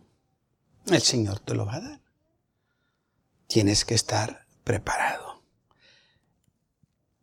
El 0.86 1.02
Señor 1.02 1.40
te 1.40 1.54
lo 1.54 1.66
va 1.66 1.76
a 1.76 1.80
dar. 1.80 2.00
Tienes 3.46 3.84
que 3.84 3.94
estar 3.94 4.46
preparado. 4.64 5.35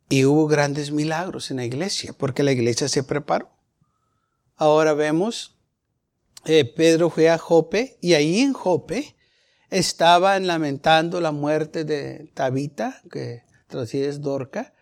Y 0.08 0.24
hubo 0.24 0.46
grandes 0.46 0.90
milagros 0.90 1.50
en 1.50 1.58
la 1.58 1.64
iglesia, 1.64 2.12
porque 2.12 2.42
la 2.42 2.52
iglesia 2.52 2.88
se 2.88 3.02
preparó. 3.02 3.50
Ahora 4.56 4.94
vemos, 4.94 5.56
eh, 6.44 6.64
Pedro 6.64 7.10
fue 7.10 7.30
a 7.30 7.38
Jope 7.38 7.98
y 8.00 8.14
ahí 8.14 8.40
en 8.40 8.52
Jope 8.52 9.16
estaban 9.70 10.46
lamentando 10.46 11.20
la 11.20 11.32
muerte 11.32 11.84
de 11.84 12.30
Tabita, 12.34 13.02
que 13.10 13.42
traducida 13.66 14.08
es 14.08 14.20
Dorca. 14.20 14.74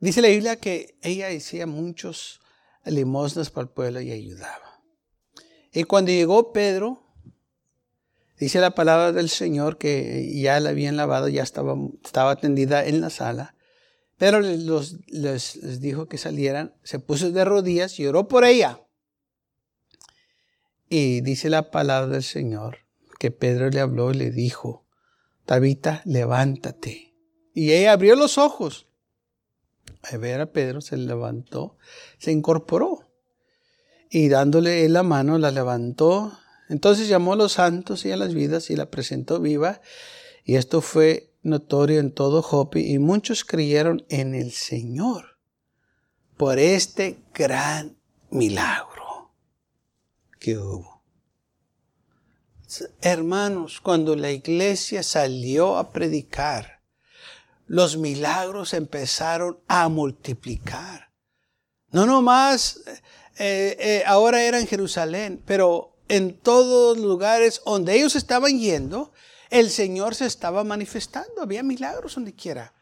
Dice 0.00 0.22
la 0.22 0.28
Biblia 0.28 0.56
que 0.56 0.98
ella 1.02 1.28
hacía 1.28 1.66
muchos 1.66 2.40
limosnas 2.84 3.50
para 3.50 3.64
el 3.64 3.70
pueblo 3.70 4.00
y 4.00 4.10
ayudaba. 4.10 4.82
Y 5.72 5.84
cuando 5.84 6.10
llegó 6.10 6.52
Pedro, 6.52 7.02
dice 8.38 8.60
la 8.60 8.72
palabra 8.72 9.12
del 9.12 9.28
Señor 9.28 9.78
que 9.78 10.32
ya 10.34 10.58
la 10.58 10.70
habían 10.70 10.96
lavado, 10.96 11.28
ya 11.28 11.42
estaba, 11.42 11.76
estaba 12.04 12.36
tendida 12.36 12.84
en 12.84 13.00
la 13.00 13.10
sala. 13.10 13.54
Pero 14.22 14.40
les, 14.40 15.80
dijo 15.80 16.06
que 16.06 16.16
salieran, 16.16 16.76
se 16.84 17.00
puso 17.00 17.32
de 17.32 17.44
rodillas 17.44 17.98
y 17.98 18.06
oró 18.06 18.28
por 18.28 18.44
ella. 18.44 18.80
Y 20.88 21.22
dice 21.22 21.50
la 21.50 21.72
palabra 21.72 22.12
del 22.12 22.22
Señor 22.22 22.78
que 23.18 23.32
Pedro 23.32 23.68
le 23.68 23.80
habló 23.80 24.12
y 24.12 24.14
le 24.14 24.30
dijo, 24.30 24.86
Tabita, 25.44 26.02
levántate. 26.04 27.16
Y 27.52 27.72
ella 27.72 27.94
abrió 27.94 28.14
los 28.14 28.38
ojos. 28.38 28.86
A 30.04 30.16
ver 30.18 30.40
a 30.40 30.52
Pedro, 30.52 30.82
se 30.82 30.96
levantó, 30.98 31.76
se 32.18 32.30
incorporó. 32.30 33.10
Y 34.08 34.28
dándole 34.28 34.88
la 34.88 35.02
mano, 35.02 35.36
la 35.36 35.50
levantó. 35.50 36.38
Entonces 36.68 37.08
llamó 37.08 37.32
a 37.32 37.36
los 37.36 37.54
santos 37.54 38.04
y 38.04 38.12
a 38.12 38.16
las 38.16 38.34
vidas 38.34 38.70
y 38.70 38.76
la 38.76 38.88
presentó 38.88 39.40
viva. 39.40 39.80
Y 40.44 40.54
esto 40.54 40.80
fue 40.80 41.31
notorio 41.42 42.00
en 42.00 42.12
todo 42.12 42.42
Jope 42.42 42.80
y 42.80 42.98
muchos 42.98 43.44
creyeron 43.44 44.04
en 44.08 44.34
el 44.34 44.52
Señor 44.52 45.38
por 46.36 46.58
este 46.58 47.18
gran 47.34 47.96
milagro 48.30 49.32
que 50.38 50.58
hubo. 50.58 51.02
Hermanos, 53.02 53.80
cuando 53.80 54.16
la 54.16 54.30
iglesia 54.30 55.02
salió 55.02 55.76
a 55.76 55.92
predicar, 55.92 56.80
los 57.66 57.96
milagros 57.96 58.72
empezaron 58.72 59.60
a 59.68 59.88
multiplicar. 59.88 61.12
No 61.90 62.06
nomás 62.06 62.80
eh, 63.38 63.76
eh, 63.78 64.02
ahora 64.06 64.42
era 64.42 64.58
en 64.58 64.66
Jerusalén, 64.66 65.42
pero 65.46 65.96
en 66.08 66.38
todos 66.38 66.96
los 66.96 67.06
lugares 67.06 67.62
donde 67.64 67.94
ellos 67.94 68.16
estaban 68.16 68.58
yendo, 68.58 69.12
el 69.52 69.70
Señor 69.70 70.14
se 70.14 70.26
estaba 70.26 70.64
manifestando. 70.64 71.42
Había 71.42 71.62
milagros 71.62 72.16
donde 72.16 72.34
quiera 72.34 72.72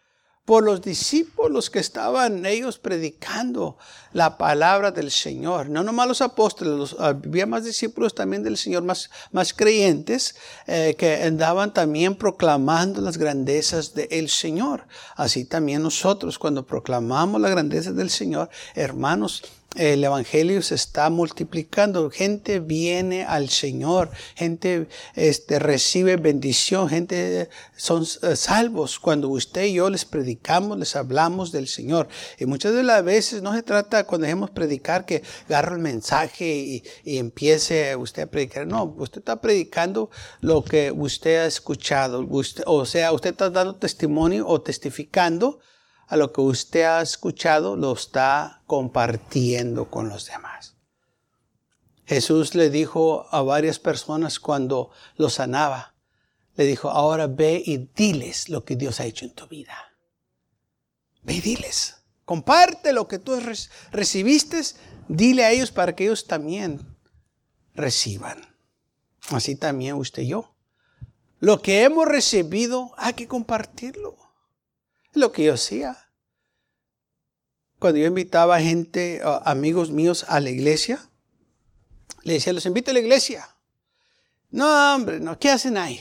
por 0.50 0.64
los 0.64 0.82
discípulos 0.82 1.70
que 1.70 1.78
estaban 1.78 2.44
ellos 2.44 2.78
predicando 2.78 3.78
la 4.12 4.36
palabra 4.36 4.90
del 4.90 5.12
Señor. 5.12 5.68
No 5.68 5.84
nomás 5.84 6.08
los 6.08 6.22
apóstoles, 6.22 6.96
había 6.98 7.46
más 7.46 7.64
discípulos 7.64 8.16
también 8.16 8.42
del 8.42 8.56
Señor, 8.56 8.82
más, 8.82 9.10
más 9.30 9.54
creyentes, 9.54 10.34
eh, 10.66 10.96
que 10.98 11.22
andaban 11.22 11.72
también 11.72 12.16
proclamando 12.16 13.00
las 13.00 13.16
grandezas 13.16 13.94
del 13.94 14.28
Señor. 14.28 14.88
Así 15.14 15.44
también 15.44 15.84
nosotros, 15.84 16.36
cuando 16.36 16.66
proclamamos 16.66 17.40
la 17.40 17.48
grandeza 17.48 17.92
del 17.92 18.10
Señor, 18.10 18.50
hermanos, 18.74 19.44
el 19.76 20.02
Evangelio 20.02 20.62
se 20.62 20.74
está 20.74 21.10
multiplicando. 21.10 22.10
Gente 22.10 22.58
viene 22.58 23.24
al 23.24 23.48
Señor, 23.50 24.10
gente 24.34 24.88
este, 25.14 25.58
recibe 25.58 26.16
bendición, 26.16 26.88
gente 26.88 27.48
son 27.76 28.04
eh, 28.22 28.34
salvos 28.34 28.98
cuando 28.98 29.28
usted 29.28 29.64
y 29.66 29.74
yo 29.74 29.88
les 29.88 30.04
predicamos, 30.04 30.78
les 30.78 30.96
hablamos 30.96 31.52
del 31.52 31.68
Señor. 31.68 32.08
Y 32.38 32.46
muchas 32.46 32.74
de 32.74 32.82
las 32.82 33.04
veces 33.04 33.42
no 33.42 33.54
se 33.54 33.62
trata 33.62 34.04
cuando 34.04 34.24
dejemos 34.24 34.50
predicar 34.50 35.06
que 35.06 35.22
agarre 35.46 35.76
el 35.76 35.82
mensaje 35.82 36.46
y, 36.46 36.82
y 37.04 37.18
empiece 37.18 37.94
usted 37.94 38.24
a 38.24 38.26
predicar. 38.26 38.66
No, 38.66 38.84
usted 38.98 39.18
está 39.18 39.40
predicando 39.40 40.10
lo 40.40 40.64
que 40.64 40.90
usted 40.90 41.44
ha 41.44 41.46
escuchado. 41.46 42.28
O 42.66 42.86
sea, 42.86 43.12
usted 43.12 43.30
está 43.30 43.50
dando 43.50 43.76
testimonio 43.76 44.48
o 44.48 44.60
testificando 44.60 45.60
a 46.10 46.16
lo 46.16 46.32
que 46.32 46.40
usted 46.40 46.82
ha 46.82 47.00
escuchado, 47.02 47.76
lo 47.76 47.92
está 47.92 48.62
compartiendo 48.66 49.88
con 49.90 50.08
los 50.08 50.26
demás. 50.26 50.74
Jesús 52.04 52.56
le 52.56 52.68
dijo 52.68 53.28
a 53.30 53.42
varias 53.42 53.78
personas 53.78 54.40
cuando 54.40 54.90
lo 55.14 55.30
sanaba, 55.30 55.94
le 56.56 56.64
dijo, 56.64 56.90
ahora 56.90 57.28
ve 57.28 57.62
y 57.64 57.88
diles 57.94 58.48
lo 58.48 58.64
que 58.64 58.74
Dios 58.74 58.98
ha 58.98 59.06
hecho 59.06 59.24
en 59.24 59.34
tu 59.34 59.46
vida. 59.46 59.94
Ve 61.22 61.34
y 61.34 61.40
diles. 61.40 62.02
Comparte 62.24 62.92
lo 62.92 63.06
que 63.06 63.20
tú 63.20 63.40
recibiste, 63.92 64.62
dile 65.06 65.44
a 65.44 65.52
ellos 65.52 65.70
para 65.70 65.94
que 65.94 66.04
ellos 66.06 66.26
también 66.26 66.80
reciban. 67.72 68.56
Así 69.28 69.54
también 69.54 69.94
usted 69.94 70.22
y 70.22 70.28
yo. 70.28 70.56
Lo 71.38 71.62
que 71.62 71.84
hemos 71.84 72.08
recibido 72.08 72.94
hay 72.96 73.12
que 73.12 73.28
compartirlo. 73.28 74.29
Lo 75.12 75.32
que 75.32 75.44
yo 75.44 75.54
hacía. 75.54 75.96
Cuando 77.78 77.98
yo 77.98 78.06
invitaba 78.06 78.60
gente, 78.60 79.20
amigos 79.44 79.90
míos 79.90 80.24
a 80.28 80.38
la 80.40 80.50
iglesia, 80.50 81.08
le 82.22 82.34
decía, 82.34 82.52
los 82.52 82.66
invito 82.66 82.90
a 82.90 82.94
la 82.94 83.00
iglesia. 83.00 83.56
No, 84.50 84.94
hombre, 84.94 85.20
no, 85.20 85.38
¿qué 85.38 85.50
hacen 85.50 85.78
ahí? 85.78 86.00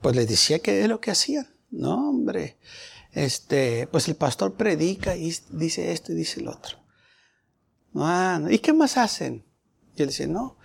Pues 0.00 0.16
les 0.16 0.26
decía 0.26 0.60
que 0.60 0.82
es 0.82 0.88
lo 0.88 1.00
que 1.00 1.10
hacían. 1.10 1.54
No, 1.70 2.08
hombre, 2.08 2.56
este, 3.12 3.86
pues 3.88 4.08
el 4.08 4.16
pastor 4.16 4.54
predica 4.54 5.16
y 5.16 5.36
dice 5.50 5.92
esto 5.92 6.12
y 6.12 6.14
dice 6.14 6.40
el 6.40 6.48
otro. 6.48 6.78
Ah, 7.94 8.40
¿Y 8.48 8.58
qué 8.58 8.72
más 8.72 8.96
hacen? 8.96 9.44
Yo 9.96 10.04
le 10.04 10.06
decía, 10.06 10.26
no. 10.26 10.56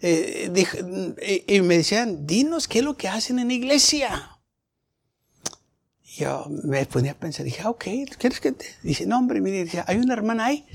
Eh, 0.00 1.44
y 1.46 1.60
me 1.60 1.78
decían, 1.78 2.26
dinos 2.26 2.68
qué 2.68 2.80
es 2.80 2.84
lo 2.84 2.96
que 2.96 3.08
hacen 3.08 3.38
en 3.38 3.48
la 3.48 3.54
iglesia 3.54 4.37
yo 6.18 6.46
me 6.64 6.84
ponía 6.86 7.12
a 7.12 7.14
pensar, 7.14 7.44
dije, 7.44 7.62
ah, 7.64 7.70
ok, 7.70 7.84
¿quieres 8.18 8.40
que 8.40 8.52
te? 8.52 8.66
Dice, 8.82 9.06
no, 9.06 9.18
hombre, 9.18 9.40
mire, 9.40 9.64
dice, 9.64 9.84
hay 9.86 9.98
una 9.98 10.14
hermana 10.14 10.46
ahí. 10.46 10.66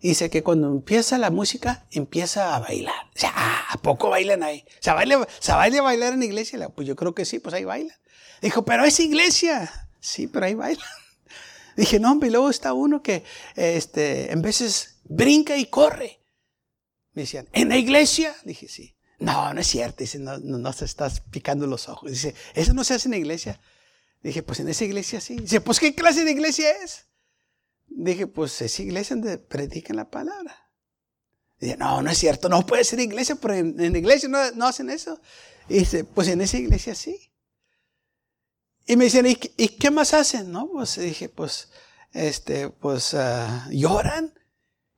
dice 0.00 0.30
que 0.30 0.42
cuando 0.42 0.68
empieza 0.68 1.18
la 1.18 1.30
música, 1.30 1.86
empieza 1.90 2.54
a 2.54 2.60
bailar. 2.60 2.94
O 3.14 3.18
sea, 3.18 3.32
ah, 3.34 3.66
¿a 3.70 3.76
poco 3.78 4.10
bailan 4.10 4.42
ahí? 4.42 4.64
¿Se 4.80 4.92
baila, 4.92 5.26
¿Se 5.40 5.52
baila 5.52 5.80
a 5.80 5.82
bailar 5.82 6.12
en 6.12 6.20
la 6.20 6.26
iglesia? 6.26 6.68
Pues 6.68 6.86
yo 6.86 6.96
creo 6.96 7.14
que 7.14 7.24
sí, 7.24 7.38
pues 7.38 7.54
ahí 7.54 7.64
bailan. 7.64 7.96
Dijo, 8.40 8.64
pero 8.64 8.84
es 8.84 8.98
iglesia. 9.00 9.88
Sí, 10.00 10.26
pero 10.26 10.46
ahí 10.46 10.54
bailan. 10.54 10.86
Dije, 11.76 11.98
no, 11.98 12.12
hombre, 12.12 12.28
y 12.28 12.32
luego 12.32 12.50
está 12.50 12.72
uno 12.72 13.02
que 13.02 13.24
este, 13.56 14.32
en 14.32 14.42
veces 14.42 15.00
brinca 15.04 15.56
y 15.56 15.66
corre. 15.66 16.20
Me 17.14 17.22
decían, 17.22 17.48
¿en 17.52 17.68
la 17.68 17.76
iglesia? 17.76 18.34
Dije, 18.44 18.68
sí. 18.68 18.94
No, 19.18 19.54
no 19.54 19.60
es 19.60 19.66
cierto. 19.66 19.98
Dice, 19.98 20.18
no, 20.18 20.38
no, 20.38 20.58
no 20.58 20.72
se 20.72 20.84
estás 20.84 21.20
picando 21.20 21.66
los 21.66 21.88
ojos. 21.88 22.10
Dice, 22.10 22.34
eso 22.54 22.72
no 22.74 22.84
se 22.84 22.94
hace 22.94 23.08
en 23.08 23.12
la 23.12 23.18
iglesia. 23.18 23.60
Dije, 24.22 24.42
pues 24.42 24.60
en 24.60 24.68
esa 24.68 24.84
iglesia 24.84 25.20
sí. 25.20 25.36
Dice, 25.36 25.60
pues 25.60 25.80
¿qué 25.80 25.94
clase 25.94 26.24
de 26.24 26.30
iglesia 26.30 26.70
es? 26.82 27.06
Dije, 27.86 28.26
pues 28.26 28.60
es 28.62 28.78
iglesia 28.80 29.16
donde 29.16 29.38
predican 29.38 29.96
la 29.96 30.10
palabra. 30.10 30.70
Dije, 31.58 31.76
no, 31.76 32.02
no 32.02 32.10
es 32.10 32.18
cierto, 32.18 32.48
no 32.48 32.64
puede 32.64 32.84
ser 32.84 33.00
iglesia, 33.00 33.36
pero 33.36 33.54
en, 33.54 33.76
la 33.76 33.98
iglesia 33.98 34.28
no, 34.28 34.66
hacen 34.66 34.90
eso. 34.90 35.20
Y 35.68 35.80
dice, 35.80 36.04
pues 36.04 36.28
en 36.28 36.40
esa 36.40 36.56
iglesia 36.56 36.94
sí. 36.94 37.32
Y 38.86 38.96
me 38.96 39.04
dicen, 39.04 39.26
¿y, 39.26 39.36
qué 39.36 39.90
más 39.90 40.14
hacen? 40.14 40.50
No, 40.50 40.68
pues 40.70 40.96
dije, 40.98 41.28
pues, 41.28 41.70
este, 42.12 42.68
pues 42.68 43.14
ah, 43.14 43.68
lloran. 43.70 44.34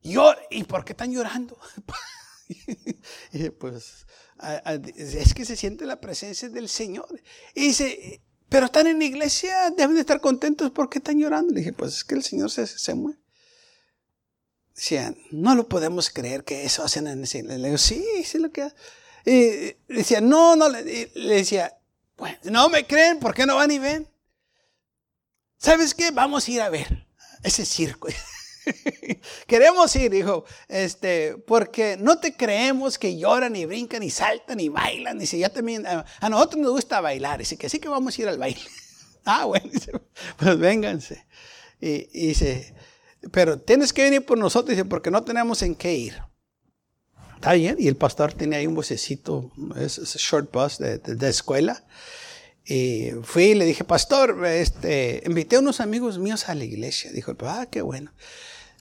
¿Y 0.00 0.64
por 0.64 0.84
qué 0.84 0.92
están 0.92 1.12
llorando? 1.12 1.58
y 2.48 2.56
dije, 3.32 3.50
pues, 3.52 4.06
es 4.96 5.34
que 5.34 5.44
se 5.44 5.56
siente 5.56 5.86
la 5.86 6.00
presencia 6.00 6.48
del 6.48 6.68
Señor. 6.68 7.22
Y 7.54 7.68
dice, 7.68 8.22
pero 8.54 8.66
están 8.66 8.86
en 8.86 9.00
la 9.00 9.04
iglesia, 9.04 9.70
deben 9.76 9.96
de 9.96 10.02
estar 10.02 10.20
contentos 10.20 10.70
porque 10.70 10.98
están 10.98 11.18
llorando. 11.18 11.52
Le 11.52 11.58
dije, 11.58 11.72
pues 11.72 11.96
es 11.96 12.04
que 12.04 12.14
el 12.14 12.22
Señor 12.22 12.52
se, 12.52 12.68
se 12.68 12.94
mueve. 12.94 13.18
Decían, 14.76 15.18
no 15.32 15.56
lo 15.56 15.68
podemos 15.68 16.08
creer 16.08 16.44
que 16.44 16.64
eso 16.64 16.84
hacen 16.84 17.08
en 17.08 17.24
ese. 17.24 17.42
Le 17.42 17.56
digo, 17.56 17.78
sí, 17.78 18.06
sí 18.24 18.38
lo 18.38 18.52
que 18.52 18.62
hacen. 18.62 18.78
Y 19.26 19.74
decía, 19.92 20.20
no, 20.20 20.54
no, 20.54 20.68
le, 20.68 21.10
le 21.12 21.34
decía, 21.34 21.76
bueno, 22.16 22.38
no 22.44 22.68
me 22.68 22.86
creen, 22.86 23.18
¿por 23.18 23.34
qué 23.34 23.44
no 23.44 23.56
van 23.56 23.72
y 23.72 23.80
ven? 23.80 24.08
¿Sabes 25.58 25.92
qué? 25.92 26.12
Vamos 26.12 26.46
a 26.46 26.50
ir 26.52 26.60
a 26.60 26.68
ver 26.68 27.08
ese 27.42 27.64
circo. 27.64 28.06
Queremos 29.46 29.94
ir, 29.96 30.10
dijo, 30.10 30.44
este, 30.68 31.36
porque 31.46 31.96
no 31.98 32.18
te 32.18 32.36
creemos 32.36 32.98
que 32.98 33.16
lloran 33.16 33.54
y 33.56 33.66
brincan 33.66 34.02
y 34.02 34.10
saltan 34.10 34.60
y 34.60 34.68
bailan. 34.68 35.18
Dice, 35.18 35.38
ya 35.38 35.48
también, 35.48 35.86
a, 35.86 36.04
nosotros 36.28 36.62
nos 36.62 36.72
gusta 36.72 37.00
bailar. 37.00 37.38
Dice 37.38 37.56
que 37.56 37.68
sí 37.68 37.78
que 37.78 37.88
vamos 37.88 38.18
a 38.18 38.22
ir 38.22 38.28
al 38.28 38.38
baile. 38.38 38.60
ah, 39.24 39.44
bueno, 39.44 39.68
dice, 39.70 39.92
pues 40.36 40.58
vénganse. 40.58 41.26
Y, 41.80 42.26
dice, 42.26 42.74
pero 43.32 43.58
tienes 43.58 43.92
que 43.92 44.04
venir 44.04 44.24
por 44.24 44.38
nosotros, 44.38 44.70
dice, 44.70 44.84
porque 44.84 45.10
no 45.10 45.22
tenemos 45.24 45.62
en 45.62 45.74
qué 45.74 45.94
ir. 45.94 46.22
Está 47.34 47.52
bien, 47.52 47.76
y 47.78 47.88
el 47.88 47.96
pastor 47.96 48.32
tenía 48.32 48.58
ahí 48.58 48.66
un 48.66 48.74
vocecito, 48.74 49.50
es, 49.76 49.98
short 50.16 50.50
bus 50.50 50.78
de, 50.78 50.98
de 50.98 51.28
escuela. 51.28 51.84
Y 52.66 53.10
fui 53.22 53.44
y 53.50 53.54
le 53.54 53.66
dije, 53.66 53.84
pastor, 53.84 54.44
este, 54.46 55.22
invité 55.26 55.56
a 55.56 55.60
unos 55.60 55.80
amigos 55.80 56.18
míos 56.18 56.48
a 56.48 56.54
la 56.54 56.64
iglesia. 56.64 57.12
Dijo, 57.12 57.34
ah, 57.40 57.66
qué 57.70 57.82
bueno. 57.82 58.12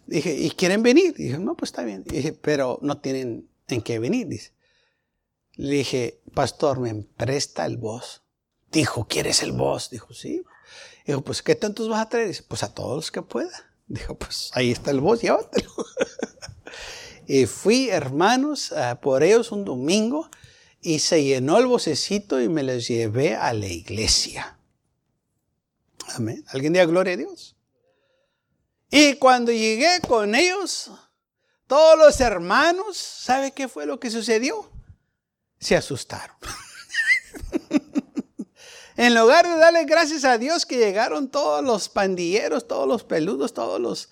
Dije, 0.08 0.34
¿y 0.34 0.52
quieren 0.52 0.84
venir? 0.84 1.14
Dije, 1.16 1.38
no, 1.38 1.56
pues 1.56 1.70
está 1.70 1.84
bien. 1.84 2.04
Dije, 2.06 2.34
pero 2.34 2.80
no 2.82 3.00
tienen 3.00 3.50
en 3.68 3.82
qué 3.82 4.00
venir. 4.00 4.28
Dice. 4.28 4.52
Le 5.56 5.76
dije, 5.76 6.22
pastor, 6.34 6.80
¿me 6.80 6.94
presta 7.18 7.66
el 7.66 7.78
voz? 7.78 8.24
Dijo, 8.72 9.06
¿quieres 9.08 9.44
el 9.44 9.52
voz? 9.52 9.90
Dijo, 9.90 10.14
sí. 10.14 10.44
Dijo, 11.06 11.22
pues, 11.22 11.42
¿qué 11.42 11.56
tantos 11.56 11.90
vas 11.90 12.02
a 12.02 12.10
traer? 12.10 12.30
Dice, 12.30 12.44
pues 12.48 12.64
a 12.64 12.74
todos 12.74 12.96
los 12.96 13.12
que 13.12 13.22
pueda. 13.22 13.52
Dijo, 13.88 14.16
pues 14.18 14.50
ahí 14.54 14.72
está 14.72 14.92
el 14.92 15.02
voz, 15.02 15.22
llévatelo. 15.22 15.70
y 17.28 17.46
fui, 17.46 17.90
hermanos, 17.90 18.74
por 19.02 19.24
ellos 19.24 19.52
un 19.52 19.66
domingo 19.66 20.30
y 20.84 21.00
se 21.00 21.24
llenó 21.24 21.58
el 21.58 21.66
vocecito 21.66 22.42
y 22.42 22.50
me 22.50 22.62
los 22.62 22.88
llevé 22.88 23.36
a 23.36 23.54
la 23.54 23.68
iglesia. 23.68 24.58
Amén. 26.10 26.44
¿Alguien 26.50 26.74
diga 26.74 26.86
gloria 26.86 27.14
a 27.14 27.18
Dios? 27.18 27.56
Y 28.92 29.16
cuando 29.16 29.52
llegué 29.52 30.02
con 30.06 30.36
ellos, 30.36 30.92
todos 31.68 31.98
los 31.98 32.20
hermanos, 32.20 32.98
¿sabe 32.98 33.54
qué 33.54 33.70
fue 33.70 33.86
lo 33.86 34.00
que 34.00 34.12
sucedió? 34.12 34.70
Se 35.58 35.78
asustaron. 35.78 36.36
en 38.98 39.16
lugar 39.16 39.48
de 39.48 39.56
darle 39.56 39.86
gracias 39.86 40.26
a 40.26 40.38
Dios 40.38 40.66
que 40.66 40.78
llegaron 40.78 41.30
todos 41.30 41.64
los 41.64 41.88
pandilleros, 41.88 42.68
todos 42.68 42.88
los 42.88 43.06
peludos, 43.06 43.54
todos 43.54 43.80
los 43.80 44.10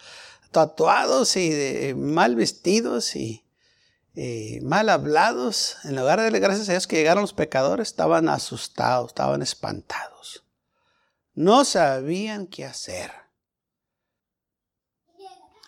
tatuados 0.51 1.35
y 1.35 1.93
mal 1.95 2.35
vestidos 2.35 3.15
y, 3.17 3.40
y 4.13 4.59
mal 4.61 4.89
hablados, 4.89 5.77
en 5.85 5.95
lugar 5.95 6.19
de 6.19 6.25
darle 6.25 6.39
gracias 6.39 6.67
a 6.67 6.73
Dios 6.73 6.87
que 6.87 6.97
llegaron 6.97 7.21
los 7.21 7.33
pecadores, 7.33 7.87
estaban 7.87 8.27
asustados, 8.27 9.11
estaban 9.11 9.41
espantados. 9.41 10.43
No 11.33 11.63
sabían 11.63 12.47
qué 12.47 12.65
hacer. 12.65 13.13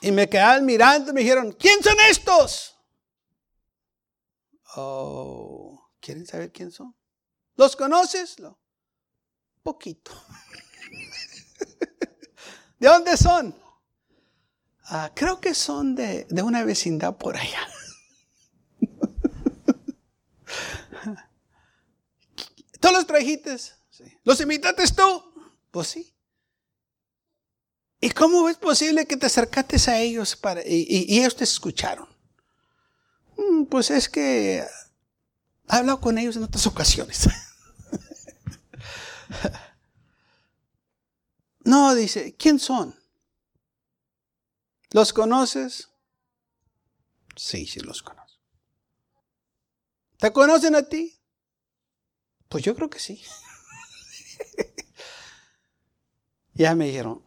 Y 0.01 0.11
me 0.11 0.27
quedaban 0.27 0.65
mirando 0.65 1.11
y 1.11 1.13
me 1.13 1.21
dijeron, 1.21 1.53
¿quién 1.53 1.81
son 1.81 1.95
estos? 2.09 2.77
Oh, 4.75 5.89
¿quieren 6.01 6.25
saber 6.25 6.51
quién 6.51 6.71
son? 6.71 6.93
¿Los 7.55 7.77
conoces? 7.77 8.39
No. 8.39 8.59
Poquito. 9.61 10.11
¿De 12.79 12.87
dónde 12.89 13.15
son? 13.15 13.55
Ah, 14.85 15.11
creo 15.15 15.39
que 15.39 15.53
son 15.53 15.95
de, 15.95 16.25
de 16.25 16.41
una 16.41 16.65
vecindad 16.65 17.15
por 17.15 17.37
allá. 17.37 17.65
¿Tú 22.83 22.91
los 22.91 23.07
trajiste? 23.07 23.57
Sí. 23.57 24.03
¿Los 24.25 24.41
invitaste 24.41 24.85
tú? 24.89 25.49
Pues 25.71 25.87
sí. 25.87 26.13
¿Y 28.01 28.09
cómo 28.09 28.49
es 28.49 28.57
posible 28.57 29.05
que 29.05 29.15
te 29.15 29.25
acercaste 29.25 29.77
a 29.89 30.01
ellos 30.01 30.35
para, 30.35 30.61
y, 30.65 31.17
ellos 31.17 31.33
te 31.33 31.45
escucharon? 31.45 32.09
Mm, 33.37 33.63
pues 33.67 33.89
es 33.89 34.09
que 34.09 34.57
he 34.57 34.67
hablado 35.69 36.01
con 36.01 36.17
ellos 36.17 36.35
en 36.35 36.43
otras 36.43 36.67
ocasiones. 36.67 37.29
no, 41.63 41.95
dice, 41.95 42.35
¿quién 42.35 42.59
son? 42.59 42.99
¿Los 44.91 45.13
conoces? 45.13 45.87
Sí, 47.37 47.65
sí 47.65 47.79
los 47.79 48.03
conozco. 48.03 48.41
¿Te 50.17 50.33
conocen 50.33 50.75
a 50.75 50.83
ti? 50.83 51.22
Pues 52.53 52.63
yo 52.63 52.75
creo 52.75 52.87
que 52.87 52.99
sí. 52.99 53.19
ya 56.53 56.75
me 56.75 56.85
dijeron, 56.85 57.23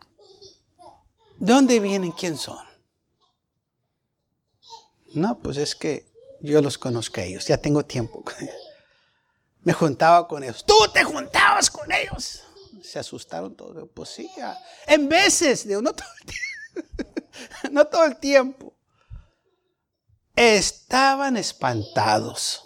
¿de 1.38 1.52
dónde 1.52 1.80
vienen? 1.80 2.12
¿Quién 2.12 2.36
son? 2.36 2.64
No, 5.14 5.36
pues 5.40 5.56
es 5.56 5.74
que 5.74 6.06
yo 6.42 6.62
los 6.62 6.78
conozco 6.78 7.20
a 7.20 7.24
ellos, 7.24 7.44
ya 7.44 7.58
tengo 7.58 7.84
tiempo 7.84 8.22
Me 9.62 9.72
juntaba 9.72 10.28
con 10.28 10.44
ellos. 10.44 10.64
Tú 10.64 10.76
te 10.94 11.02
juntabas 11.02 11.72
con 11.72 11.90
ellos. 11.90 12.44
Se 12.84 13.00
asustaron 13.00 13.56
todos. 13.56 13.88
Pues 13.92 14.10
sí, 14.10 14.30
en 14.86 15.08
veces, 15.08 15.64
tiempo. 15.64 15.92
no 17.72 17.84
todo 17.88 18.04
el 18.04 18.16
tiempo. 18.18 18.76
Estaban 20.36 21.36
espantados. 21.36 22.65